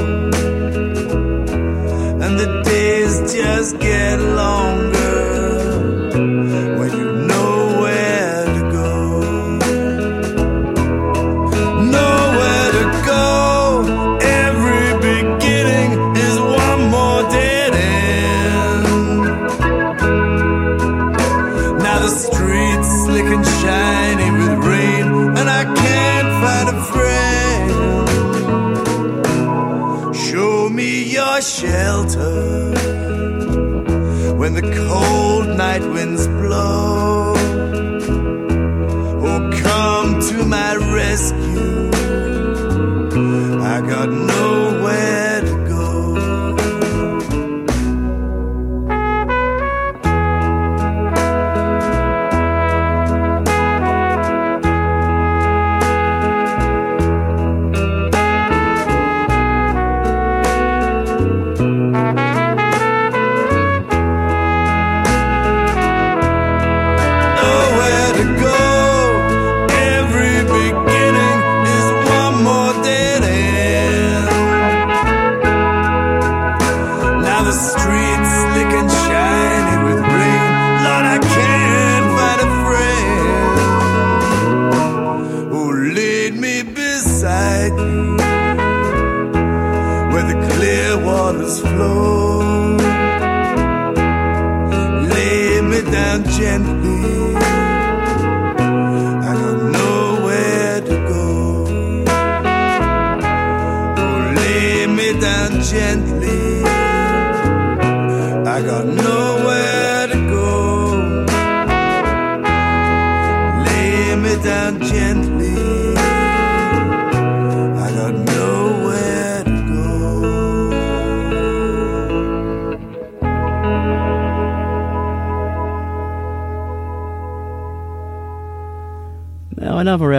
[2.23, 4.19] and the days just get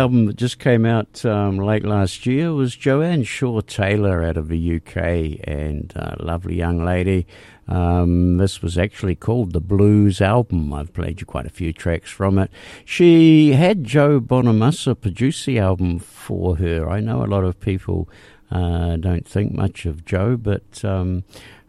[0.02, 4.48] album that just came out um, late last year was Joanne Shaw Taylor out of
[4.48, 7.24] the UK, and a lovely young lady.
[7.68, 10.72] Um, this was actually called the Blues album.
[10.72, 12.50] I've played you quite a few tracks from it.
[12.84, 16.90] She had Joe Bonamassa produce the album for her.
[16.90, 18.08] I know a lot of people
[18.50, 21.22] uh, don't think much of Joe, but um,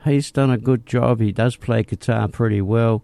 [0.06, 1.20] he's done a good job.
[1.20, 3.04] He does play guitar pretty well.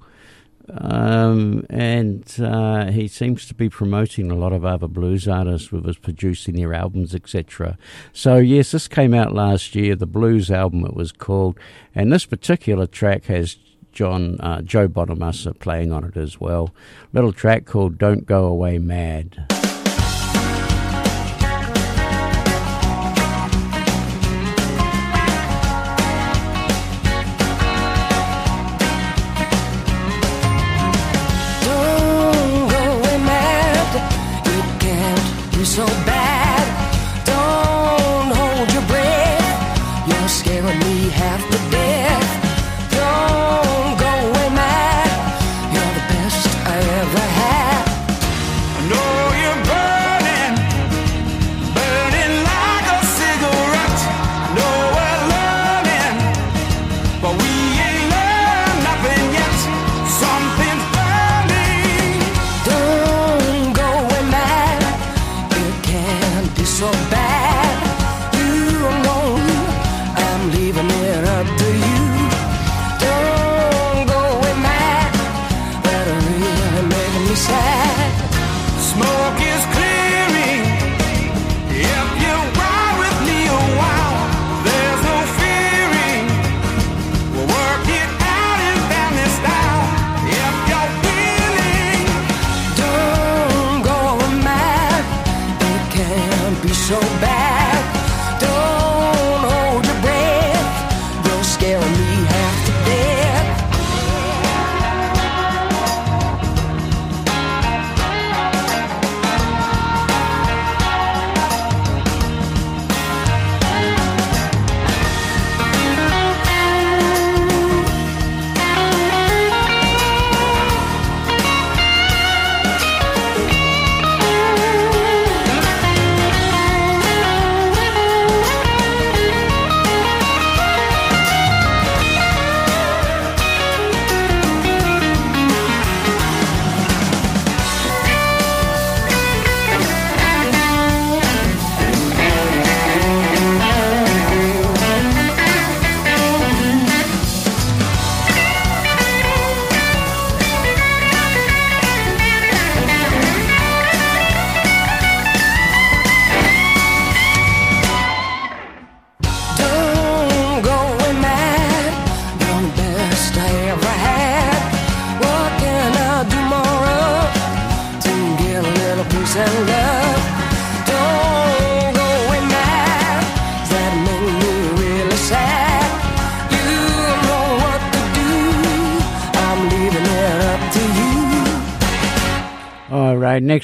[0.78, 5.88] Um, and uh, he seems to be promoting a lot of other blues artists with
[5.88, 7.78] us producing their albums, etc.
[8.14, 11.60] So, yes, this came out last year, the blues album it was called,
[11.96, 13.58] and this particular track has
[13.91, 16.74] John uh, Joe Bonamassa playing on it as well.
[17.12, 19.59] Little track called "Don't Go Away Mad."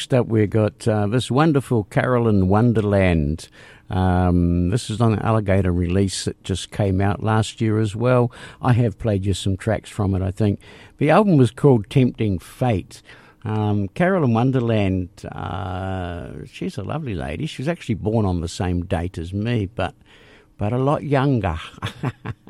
[0.05, 3.49] next up, we've got uh, this wonderful Carolyn Wonderland.
[3.89, 8.31] Um, this is on Alligator release that just came out last year as well.
[8.61, 10.59] I have played you some tracks from it, I think.
[10.99, 13.01] The album was called Tempting Fate.
[13.43, 17.47] Um, Wonderland, uh, she's a lovely lady.
[17.47, 19.95] She was actually born on the same date as me, but
[20.59, 21.59] but a lot younger.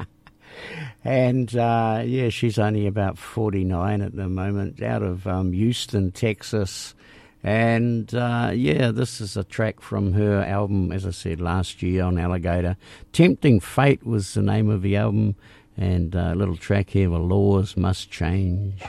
[1.05, 6.94] and uh, yeah, she's only about 49 at the moment, out of um, Houston, Texas.
[7.45, 12.03] And uh, yeah, this is a track from her album, as I said last year
[12.03, 12.75] on Alligator.
[13.13, 15.35] Tempting Fate was the name of the album,
[15.77, 18.81] and uh, a little track here, The Laws Must Change.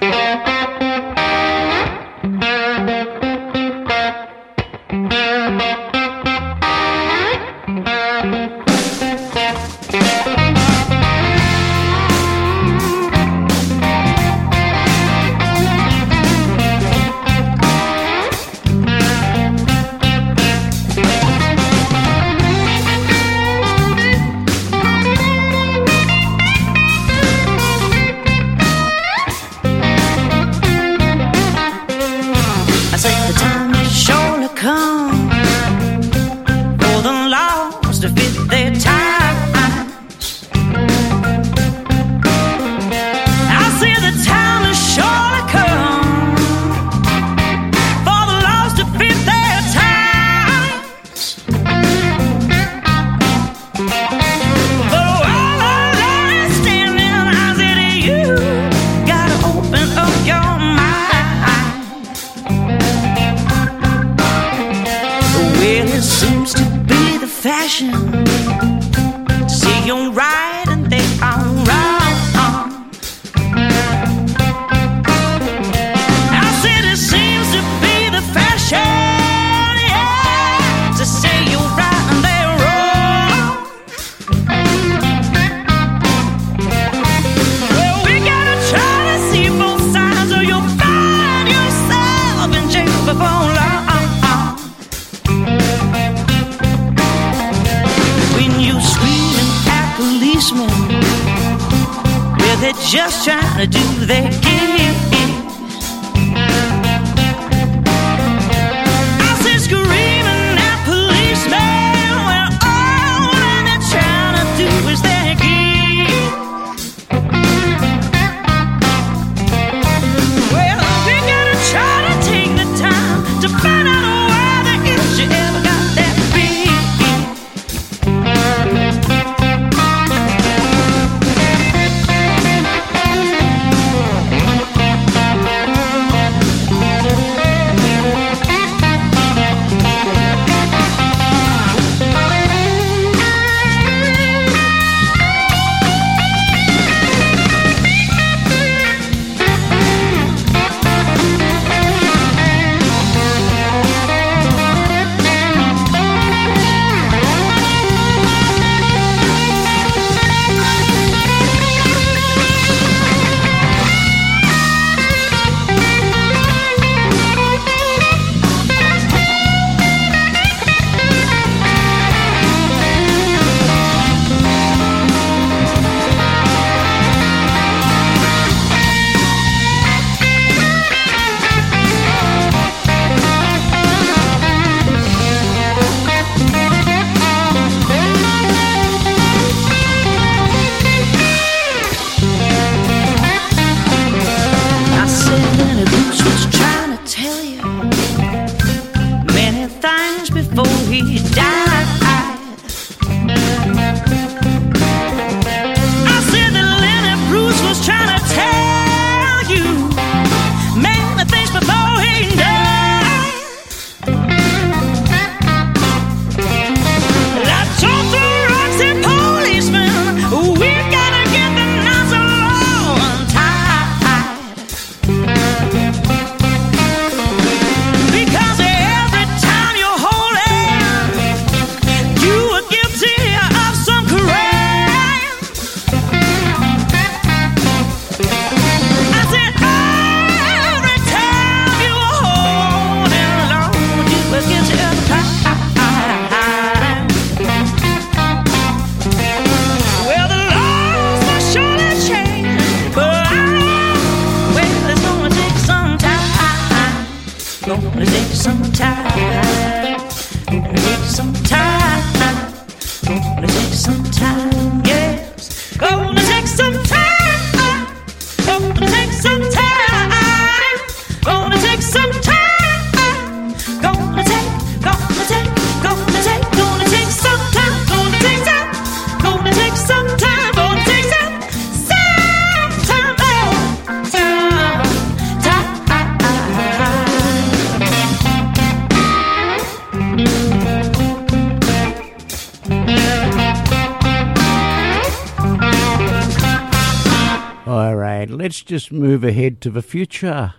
[298.77, 300.53] just move ahead to the future.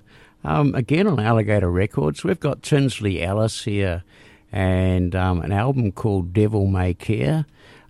[0.44, 4.03] Um, again, on Alligator Records, we've got Tinsley Ellis here
[4.52, 7.45] and um, an album called Devil May Care.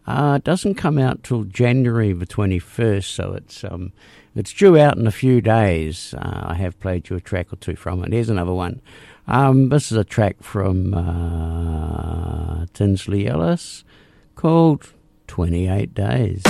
[0.06, 3.94] Uh, doesn't come out till January the 21st, so it's um,
[4.36, 6.14] it's due out in a few days.
[6.18, 8.12] Uh, I have played you a track or two from it.
[8.12, 8.82] Here's another one.
[9.28, 13.86] Um, this is a track from uh, Tinsley Ellis
[14.36, 14.92] called
[15.28, 16.44] 28 Days.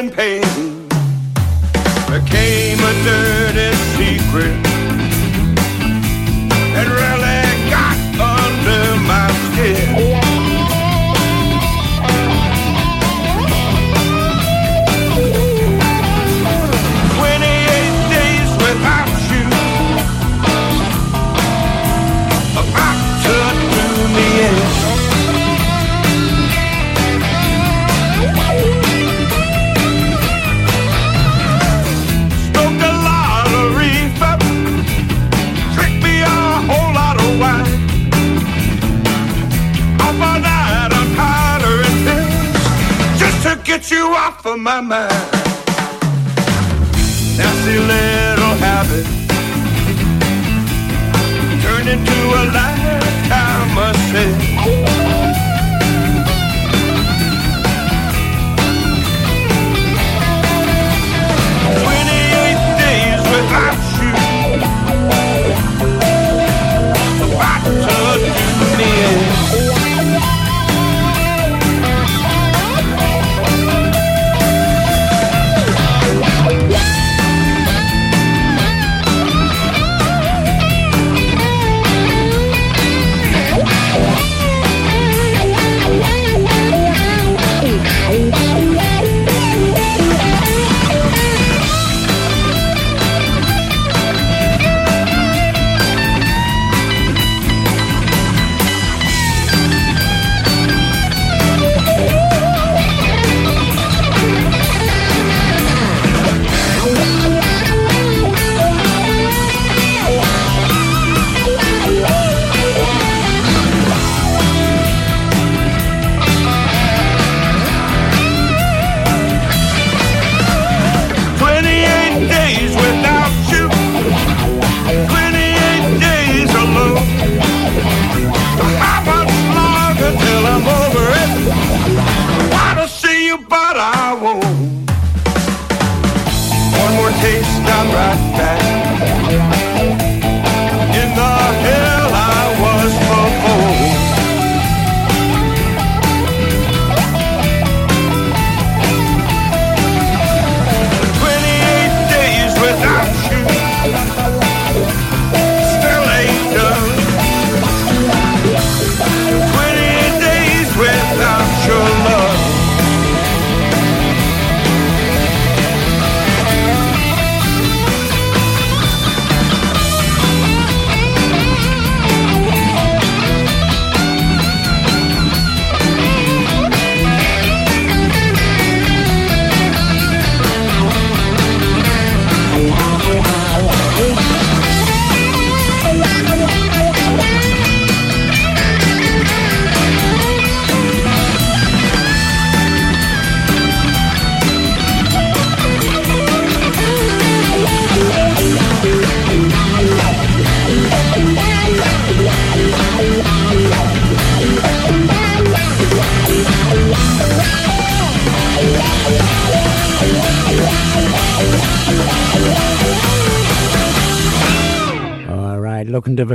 [0.00, 0.40] in pain.
[2.08, 4.69] Became a dirty secret
[44.62, 45.10] my mind.
[47.38, 49.06] Nasty little habit
[51.62, 52.89] turned into a lie.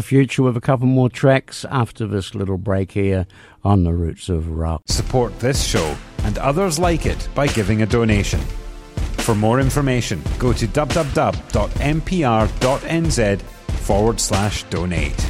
[0.05, 3.25] Future with a couple more tracks after this little break here
[3.63, 4.83] on the Roots of Rock.
[4.85, 8.39] Support this show and others like it by giving a donation.
[9.17, 11.41] For more information, go to www.mpr.nz
[13.41, 15.29] forward slash donate.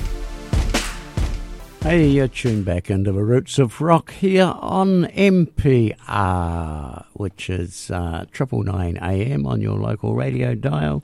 [1.82, 8.26] Hey, you're tuned back into the Roots of Rock here on MPR, which is uh,
[8.32, 11.04] triple nine AM on your local radio dial,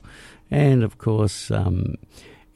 [0.50, 1.94] and of course um,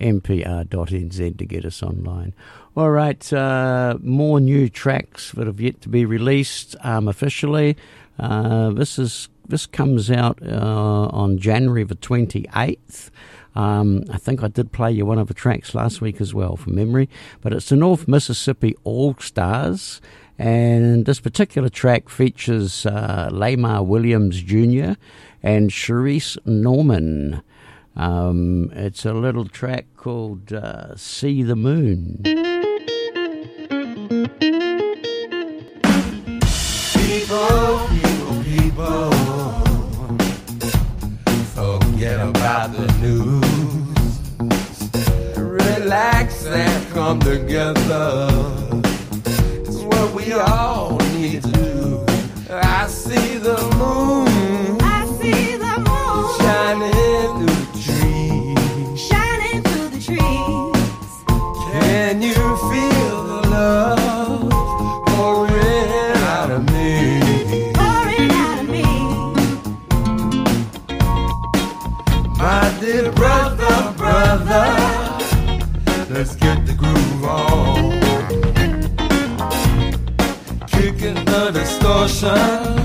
[0.00, 2.34] mpr.nz to get us online.
[2.76, 7.76] All right, uh, more new tracks that have yet to be released um, officially.
[8.18, 13.10] Uh, this is this comes out uh, on January the twenty eighth.
[13.54, 16.56] Um, I think I did play you one of the tracks last week as well
[16.56, 17.08] from memory,
[17.40, 20.02] but it's the North Mississippi All Stars.
[20.38, 24.92] And this particular track features uh, Lamar Williams Jr.
[25.42, 27.42] and Cherise Norman.
[27.96, 32.20] Um, it's a little track called uh, See the Moon.
[36.92, 39.10] People, people, people,
[41.54, 43.42] forget about the news.
[45.38, 48.28] Relax and come together.
[49.64, 52.06] It's what we all need to do.
[52.50, 54.25] I see the moon.
[76.18, 77.92] Let's get the groove on.
[80.66, 82.75] Kicking the distortion,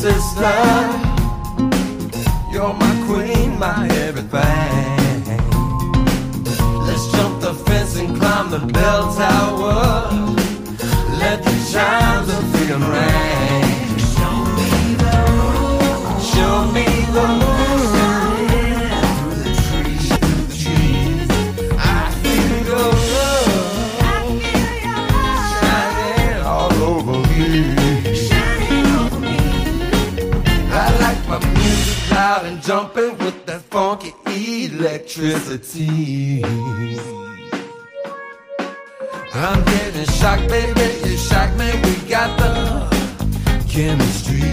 [0.00, 0.56] sister,
[2.50, 5.24] you're my queen, my everything.
[6.86, 10.08] Let's jump the fence and climb the bell tower.
[11.18, 13.29] Let the chimes of freedom ring.
[32.30, 34.12] Loud and jumping with that funky
[34.66, 36.44] electricity.
[39.34, 40.86] I'm getting shocked, baby.
[41.08, 41.68] You shock me.
[41.84, 42.52] We got the
[43.72, 44.52] chemistry.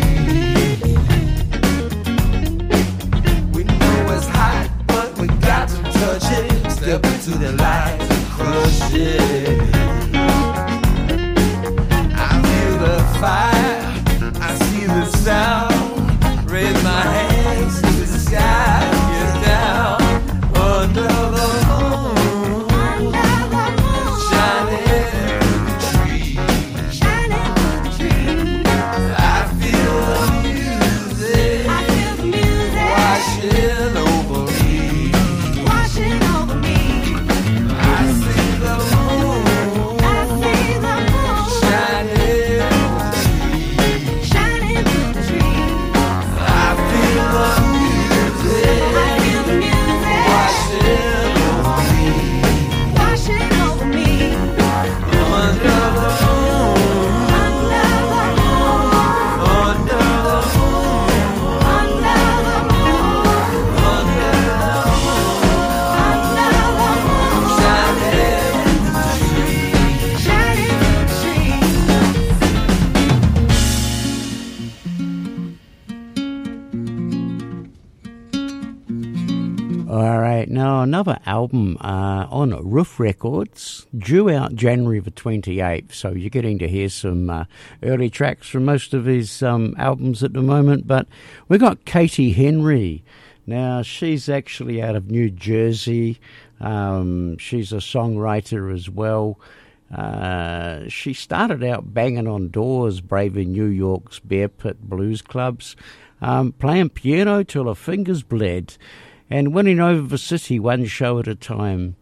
[3.56, 6.72] We know it's hot, but we got to touch it.
[6.72, 9.60] Step into the light and crush it.
[12.26, 13.57] I feel the fire.
[81.48, 85.94] Album uh, on Ruf Records, due out January the 28th.
[85.94, 87.46] So you're getting to hear some uh,
[87.84, 90.88] early tracks from most of his um, albums at the moment.
[90.88, 91.08] But
[91.48, 93.02] we've got Katie Henry.
[93.46, 96.20] Now, she's actually out of New Jersey.
[96.60, 99.40] Um, she's a songwriter as well.
[99.90, 105.78] Uh, she started out banging on doors, braving New York's bear pit blues clubs,
[106.22, 108.76] um, playing piano till her fingers bled,
[109.30, 111.96] and winning over the city one show at a time.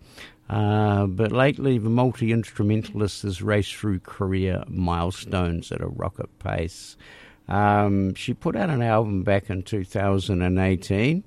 [0.50, 6.96] Uh, but lately, the multi instrumentalist has raced through career milestones at a rocket pace.
[7.48, 11.24] Um, she put out an album back in 2018,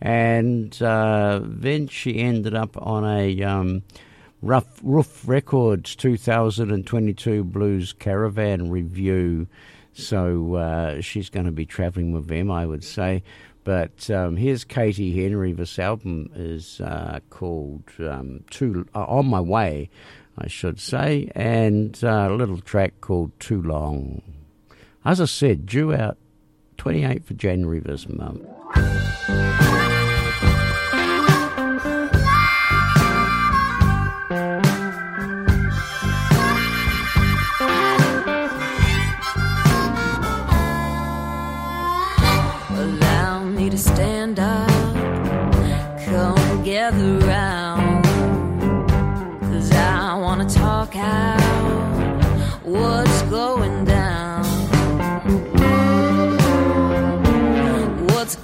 [0.00, 3.82] and uh, then she ended up on a um,
[4.42, 9.46] Rough Ruf Records 2022 Blues Caravan review.
[9.92, 13.22] So uh, she's going to be travelling with them, I would say.
[13.64, 15.52] But um, here's Katie Henry.
[15.52, 19.90] This album is uh, called um, Too uh, On My Way,
[20.38, 24.22] I should say, and uh, a little track called Too Long.
[25.04, 26.16] As I said, due out
[26.78, 28.46] 28th of January this month.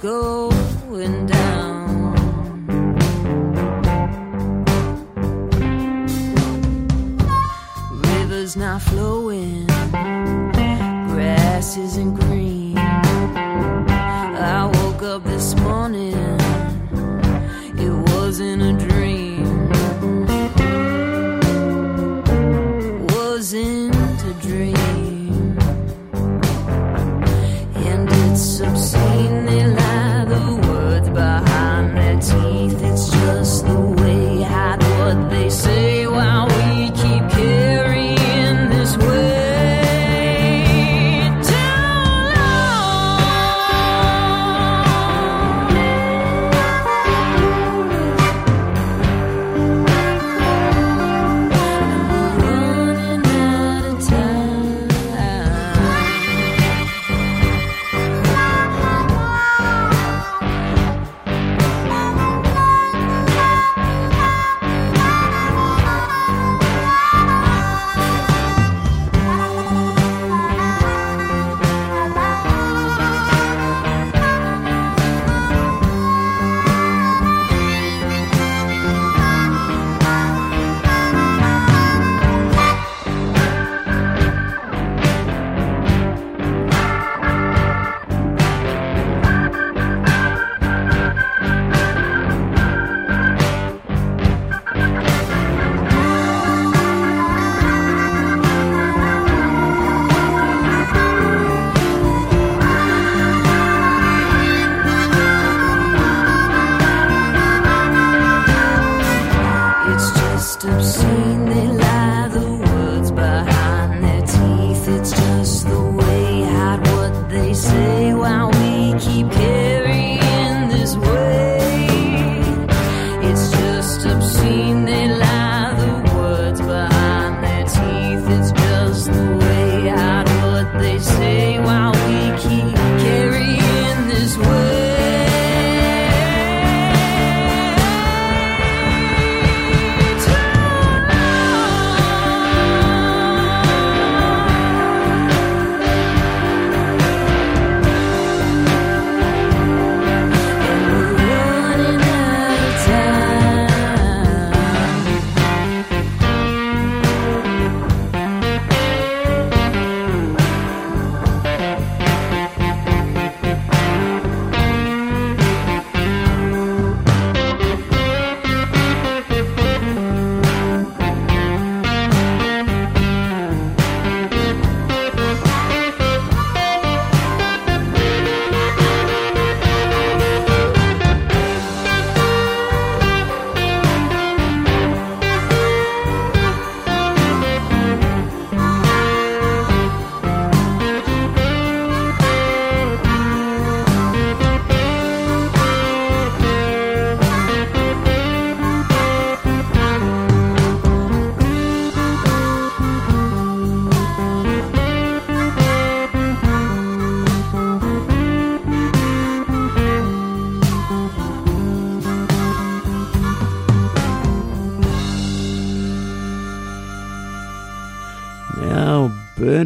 [0.07, 0.56] What's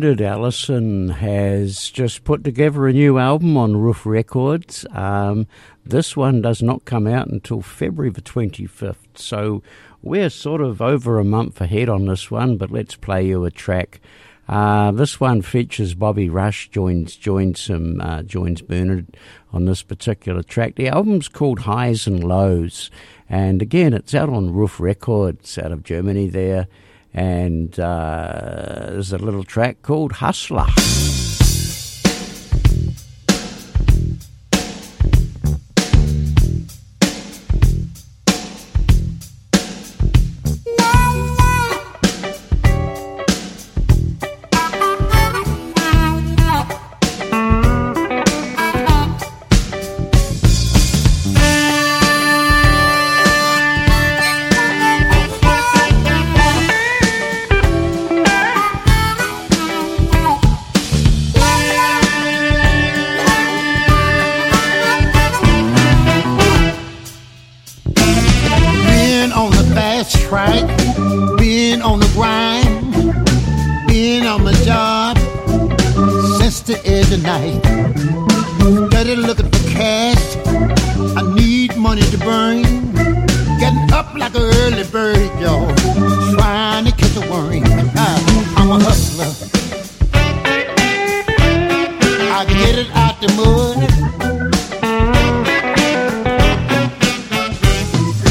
[0.01, 4.83] Now, Bernard Allison has just put together a new album on Ruf Records.
[4.95, 5.45] Um,
[5.85, 9.61] this one does not come out until February the 25th, so
[10.01, 13.51] we're sort of over a month ahead on this one, but let's play you a
[13.51, 14.01] track.
[14.49, 19.15] Uh, this one features Bobby Rush joins joins him uh, joins Bernard
[19.53, 20.75] on this particular track.
[20.75, 22.89] The album's called Highs and Lows,
[23.29, 26.67] and again, it's out on Ruf Records out of Germany there.
[27.13, 30.65] And uh, there's a little track called Hustler.
[71.81, 72.93] Been on the grind,
[73.87, 75.17] been on the job
[76.37, 77.59] since the edge of night.
[78.89, 80.37] Steady looking for cash,
[81.17, 82.61] I need money to burn.
[83.59, 85.73] Getting up like an early bird, yo,
[86.35, 87.63] trying to catch a worm.
[88.57, 89.31] I'm a hustler.
[92.37, 93.77] I get it out the mud.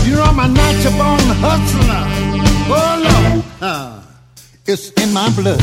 [0.07, 2.30] You know I'm a natural born hustler.
[4.73, 5.61] It's in my blood.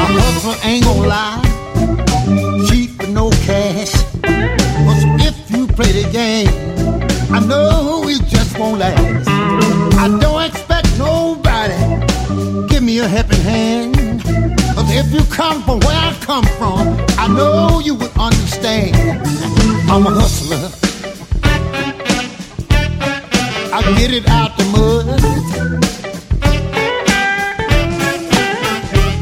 [0.00, 3.92] I'm a hustler ain't gonna lie, cheat with no cash.
[5.20, 6.48] If you play the game,
[7.30, 9.28] I know it just won't last.
[9.98, 11.76] I don't expect nobody
[12.68, 14.22] give me a helping hand.
[14.94, 18.96] If you come from where I come from, I know you would understand.
[19.90, 20.91] I'm a hustler.
[23.74, 25.06] I get it out the mud.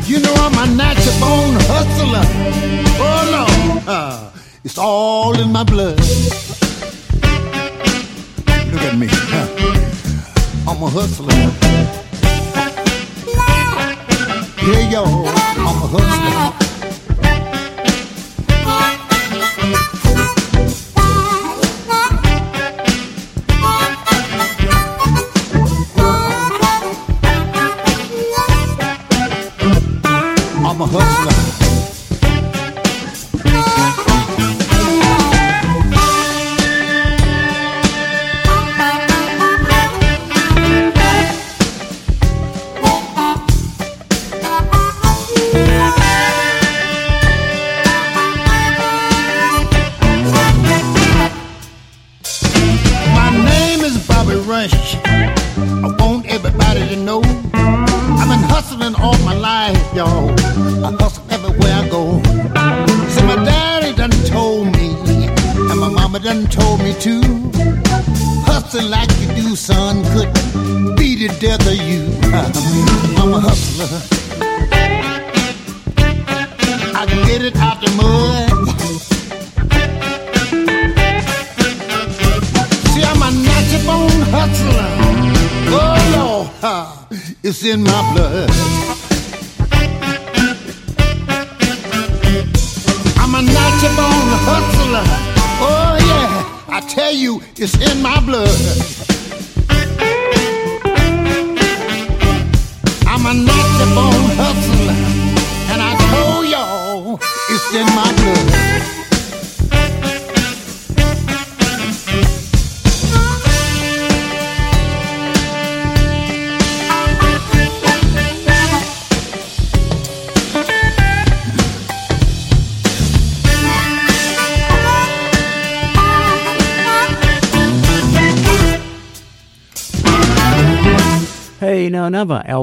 [0.08, 2.24] You know I'm a natural born hustler.
[2.98, 4.30] Oh Lord, uh,
[4.64, 5.98] it's all in my blood.
[8.72, 9.06] Look at me.
[9.08, 9.46] huh.
[10.68, 11.32] I'm a hustler.
[14.66, 16.69] Yeah, yo, I'm a hustler.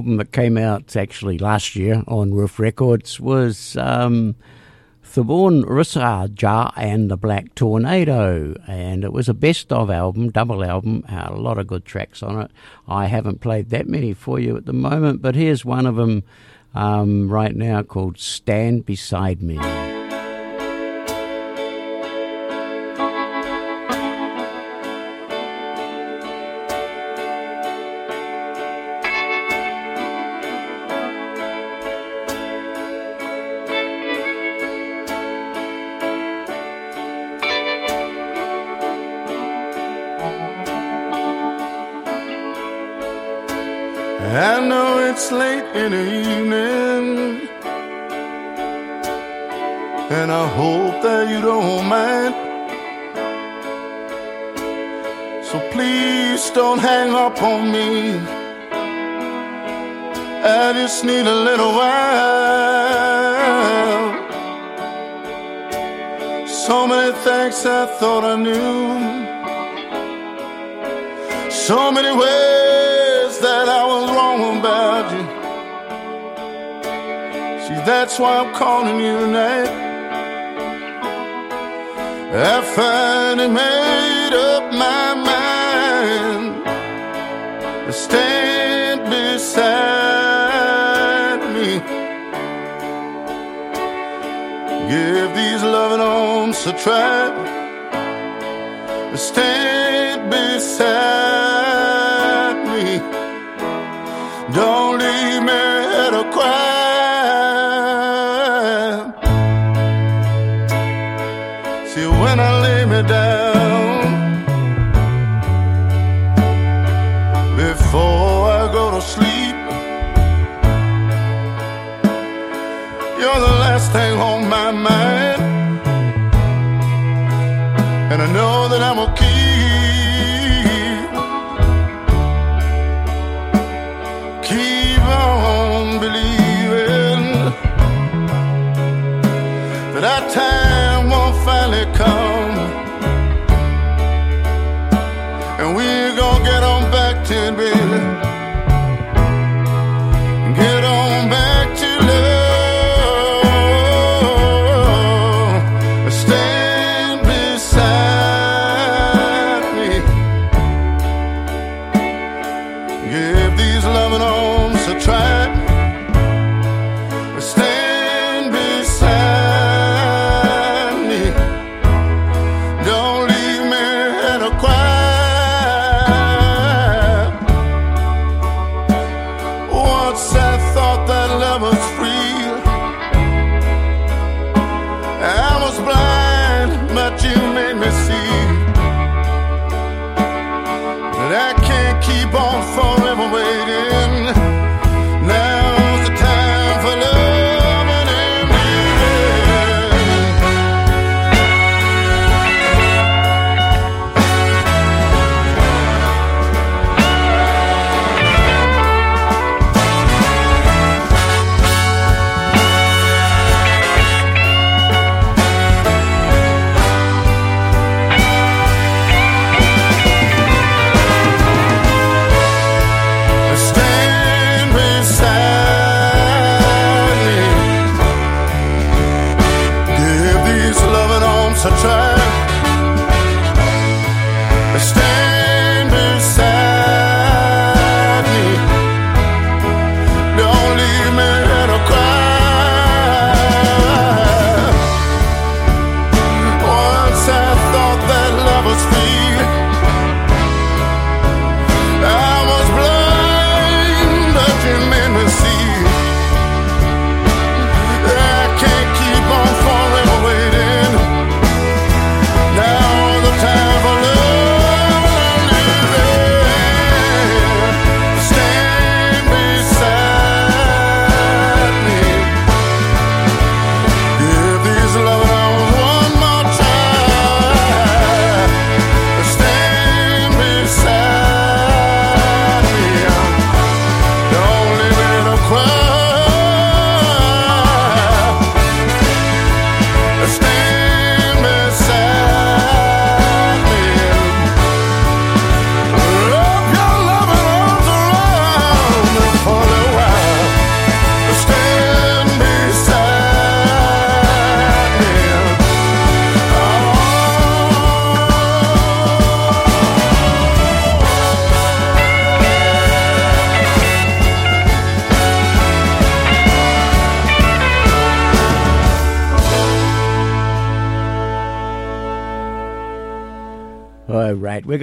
[0.08, 4.36] Album that came out actually last year on Ruf Records was um,
[5.04, 11.04] Thorbjørn Risager and the Black Tornado, and it was a best of album, double album,
[11.10, 12.52] a lot of good tracks on it.
[12.88, 16.24] I haven't played that many for you at the moment, but here's one of them
[16.74, 19.58] um, right now called Stand Beside Me.
[45.78, 47.48] In the evening,
[50.18, 52.34] and I hope that you don't mind.
[55.46, 58.20] So please don't hang up on me.
[60.44, 63.08] I just need a little while.
[66.66, 69.28] So many things I thought I knew.
[71.52, 72.57] So many ways
[77.88, 79.70] that's why I'm calling you tonight.
[82.34, 86.66] I finally made up my mind
[87.86, 89.78] to stand beside
[91.56, 91.80] me.
[94.92, 97.32] Give these loving arms a try.
[99.16, 101.17] Stand beside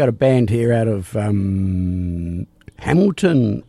[0.05, 2.47] got a band here out of um,
[2.79, 3.65] Hamilton,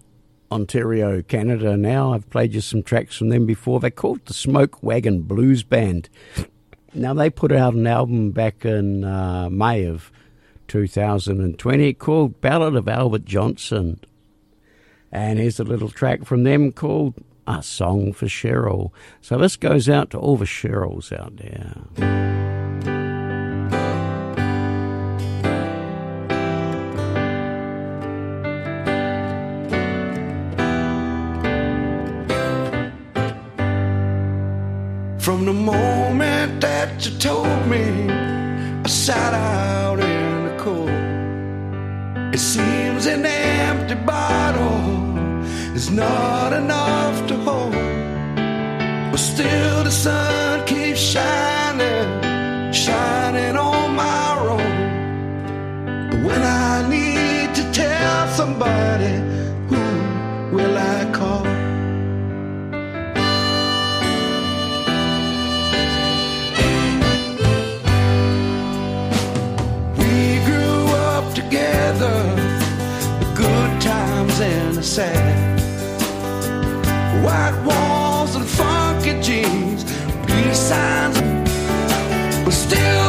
[0.52, 1.78] Ontario, Canada.
[1.78, 3.80] Now I've played you some tracks from them before.
[3.80, 6.10] They're called the Smoke Wagon Blues Band.
[6.94, 10.12] Now they put out an album back in uh, May of
[10.68, 14.02] 2020 called Ballad of Albert Johnson.
[15.14, 17.14] And here's a little track from them called
[17.48, 18.92] A Song for Cheryl.
[19.22, 22.25] So this goes out to all the Cheryls out there.
[35.46, 38.10] The moment that you told me,
[38.84, 40.90] I sat out in the cold.
[42.34, 45.16] It seems an empty bottle
[45.76, 47.74] is not enough to hold.
[49.12, 51.55] But still, the sun keeps shining,
[74.96, 75.60] sad.
[77.22, 79.84] White walls and funky jeans,
[80.26, 81.20] peace signs,
[82.46, 83.05] but still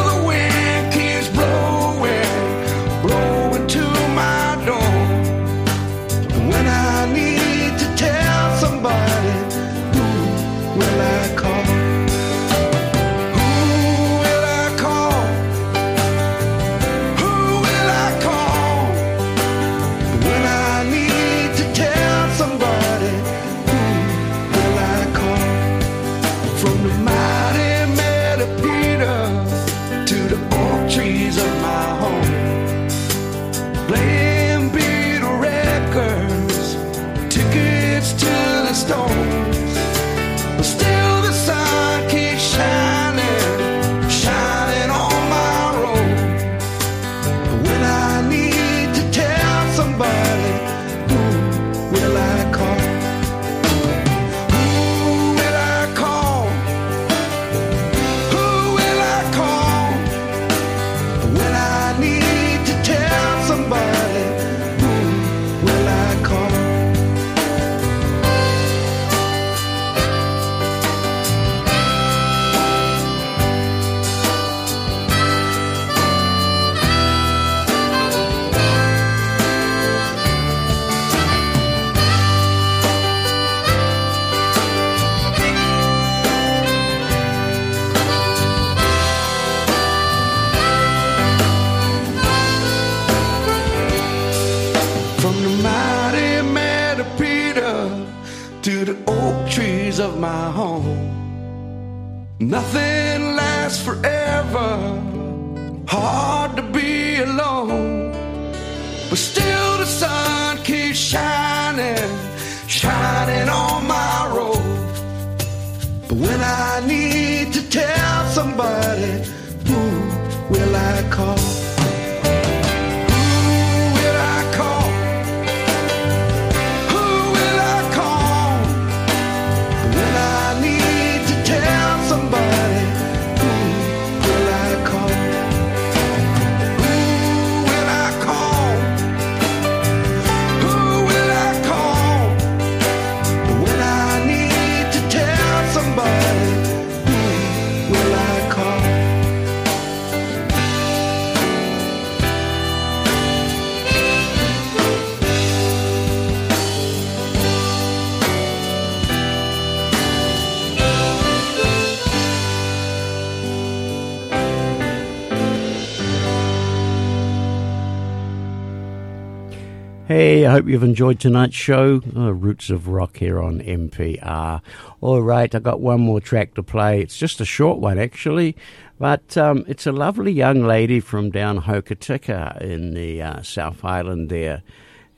[170.57, 172.01] hope you've enjoyed tonight's show.
[172.15, 174.59] Uh, Roots of Rock here on MPR.
[175.01, 176.99] All right, I've got one more track to play.
[176.99, 178.55] It's just a short one, actually,
[178.97, 184.29] but um, it's a lovely young lady from down Hokitika in the uh, South Island
[184.29, 184.63] there.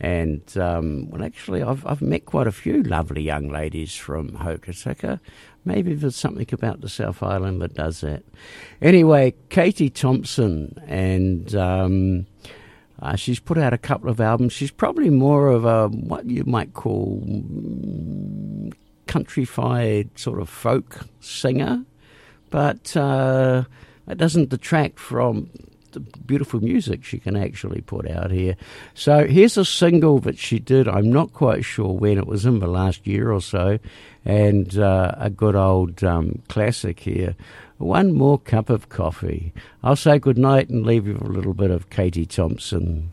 [0.01, 5.21] And um, well, actually, I've I've met quite a few lovely young ladies from Hokitika.
[5.63, 8.25] Maybe there's something about the South Island that does that.
[8.81, 11.55] Anyway, Katie Thompson and.
[11.55, 12.25] Um,
[13.01, 14.53] uh, she's put out a couple of albums.
[14.53, 18.73] She's probably more of a what you might call mm,
[19.07, 21.83] countrified sort of folk singer,
[22.49, 23.63] but uh,
[24.07, 25.49] it doesn't detract from
[25.91, 28.55] the beautiful music she can actually put out here.
[28.93, 30.87] So here's a single that she did.
[30.87, 33.79] I'm not quite sure when it was in the last year or so,
[34.25, 37.35] and uh, a good old um, classic here.
[37.79, 39.53] One more cup of coffee.
[39.83, 43.09] I'll say good night and leave you with a little bit of Katie Thompson.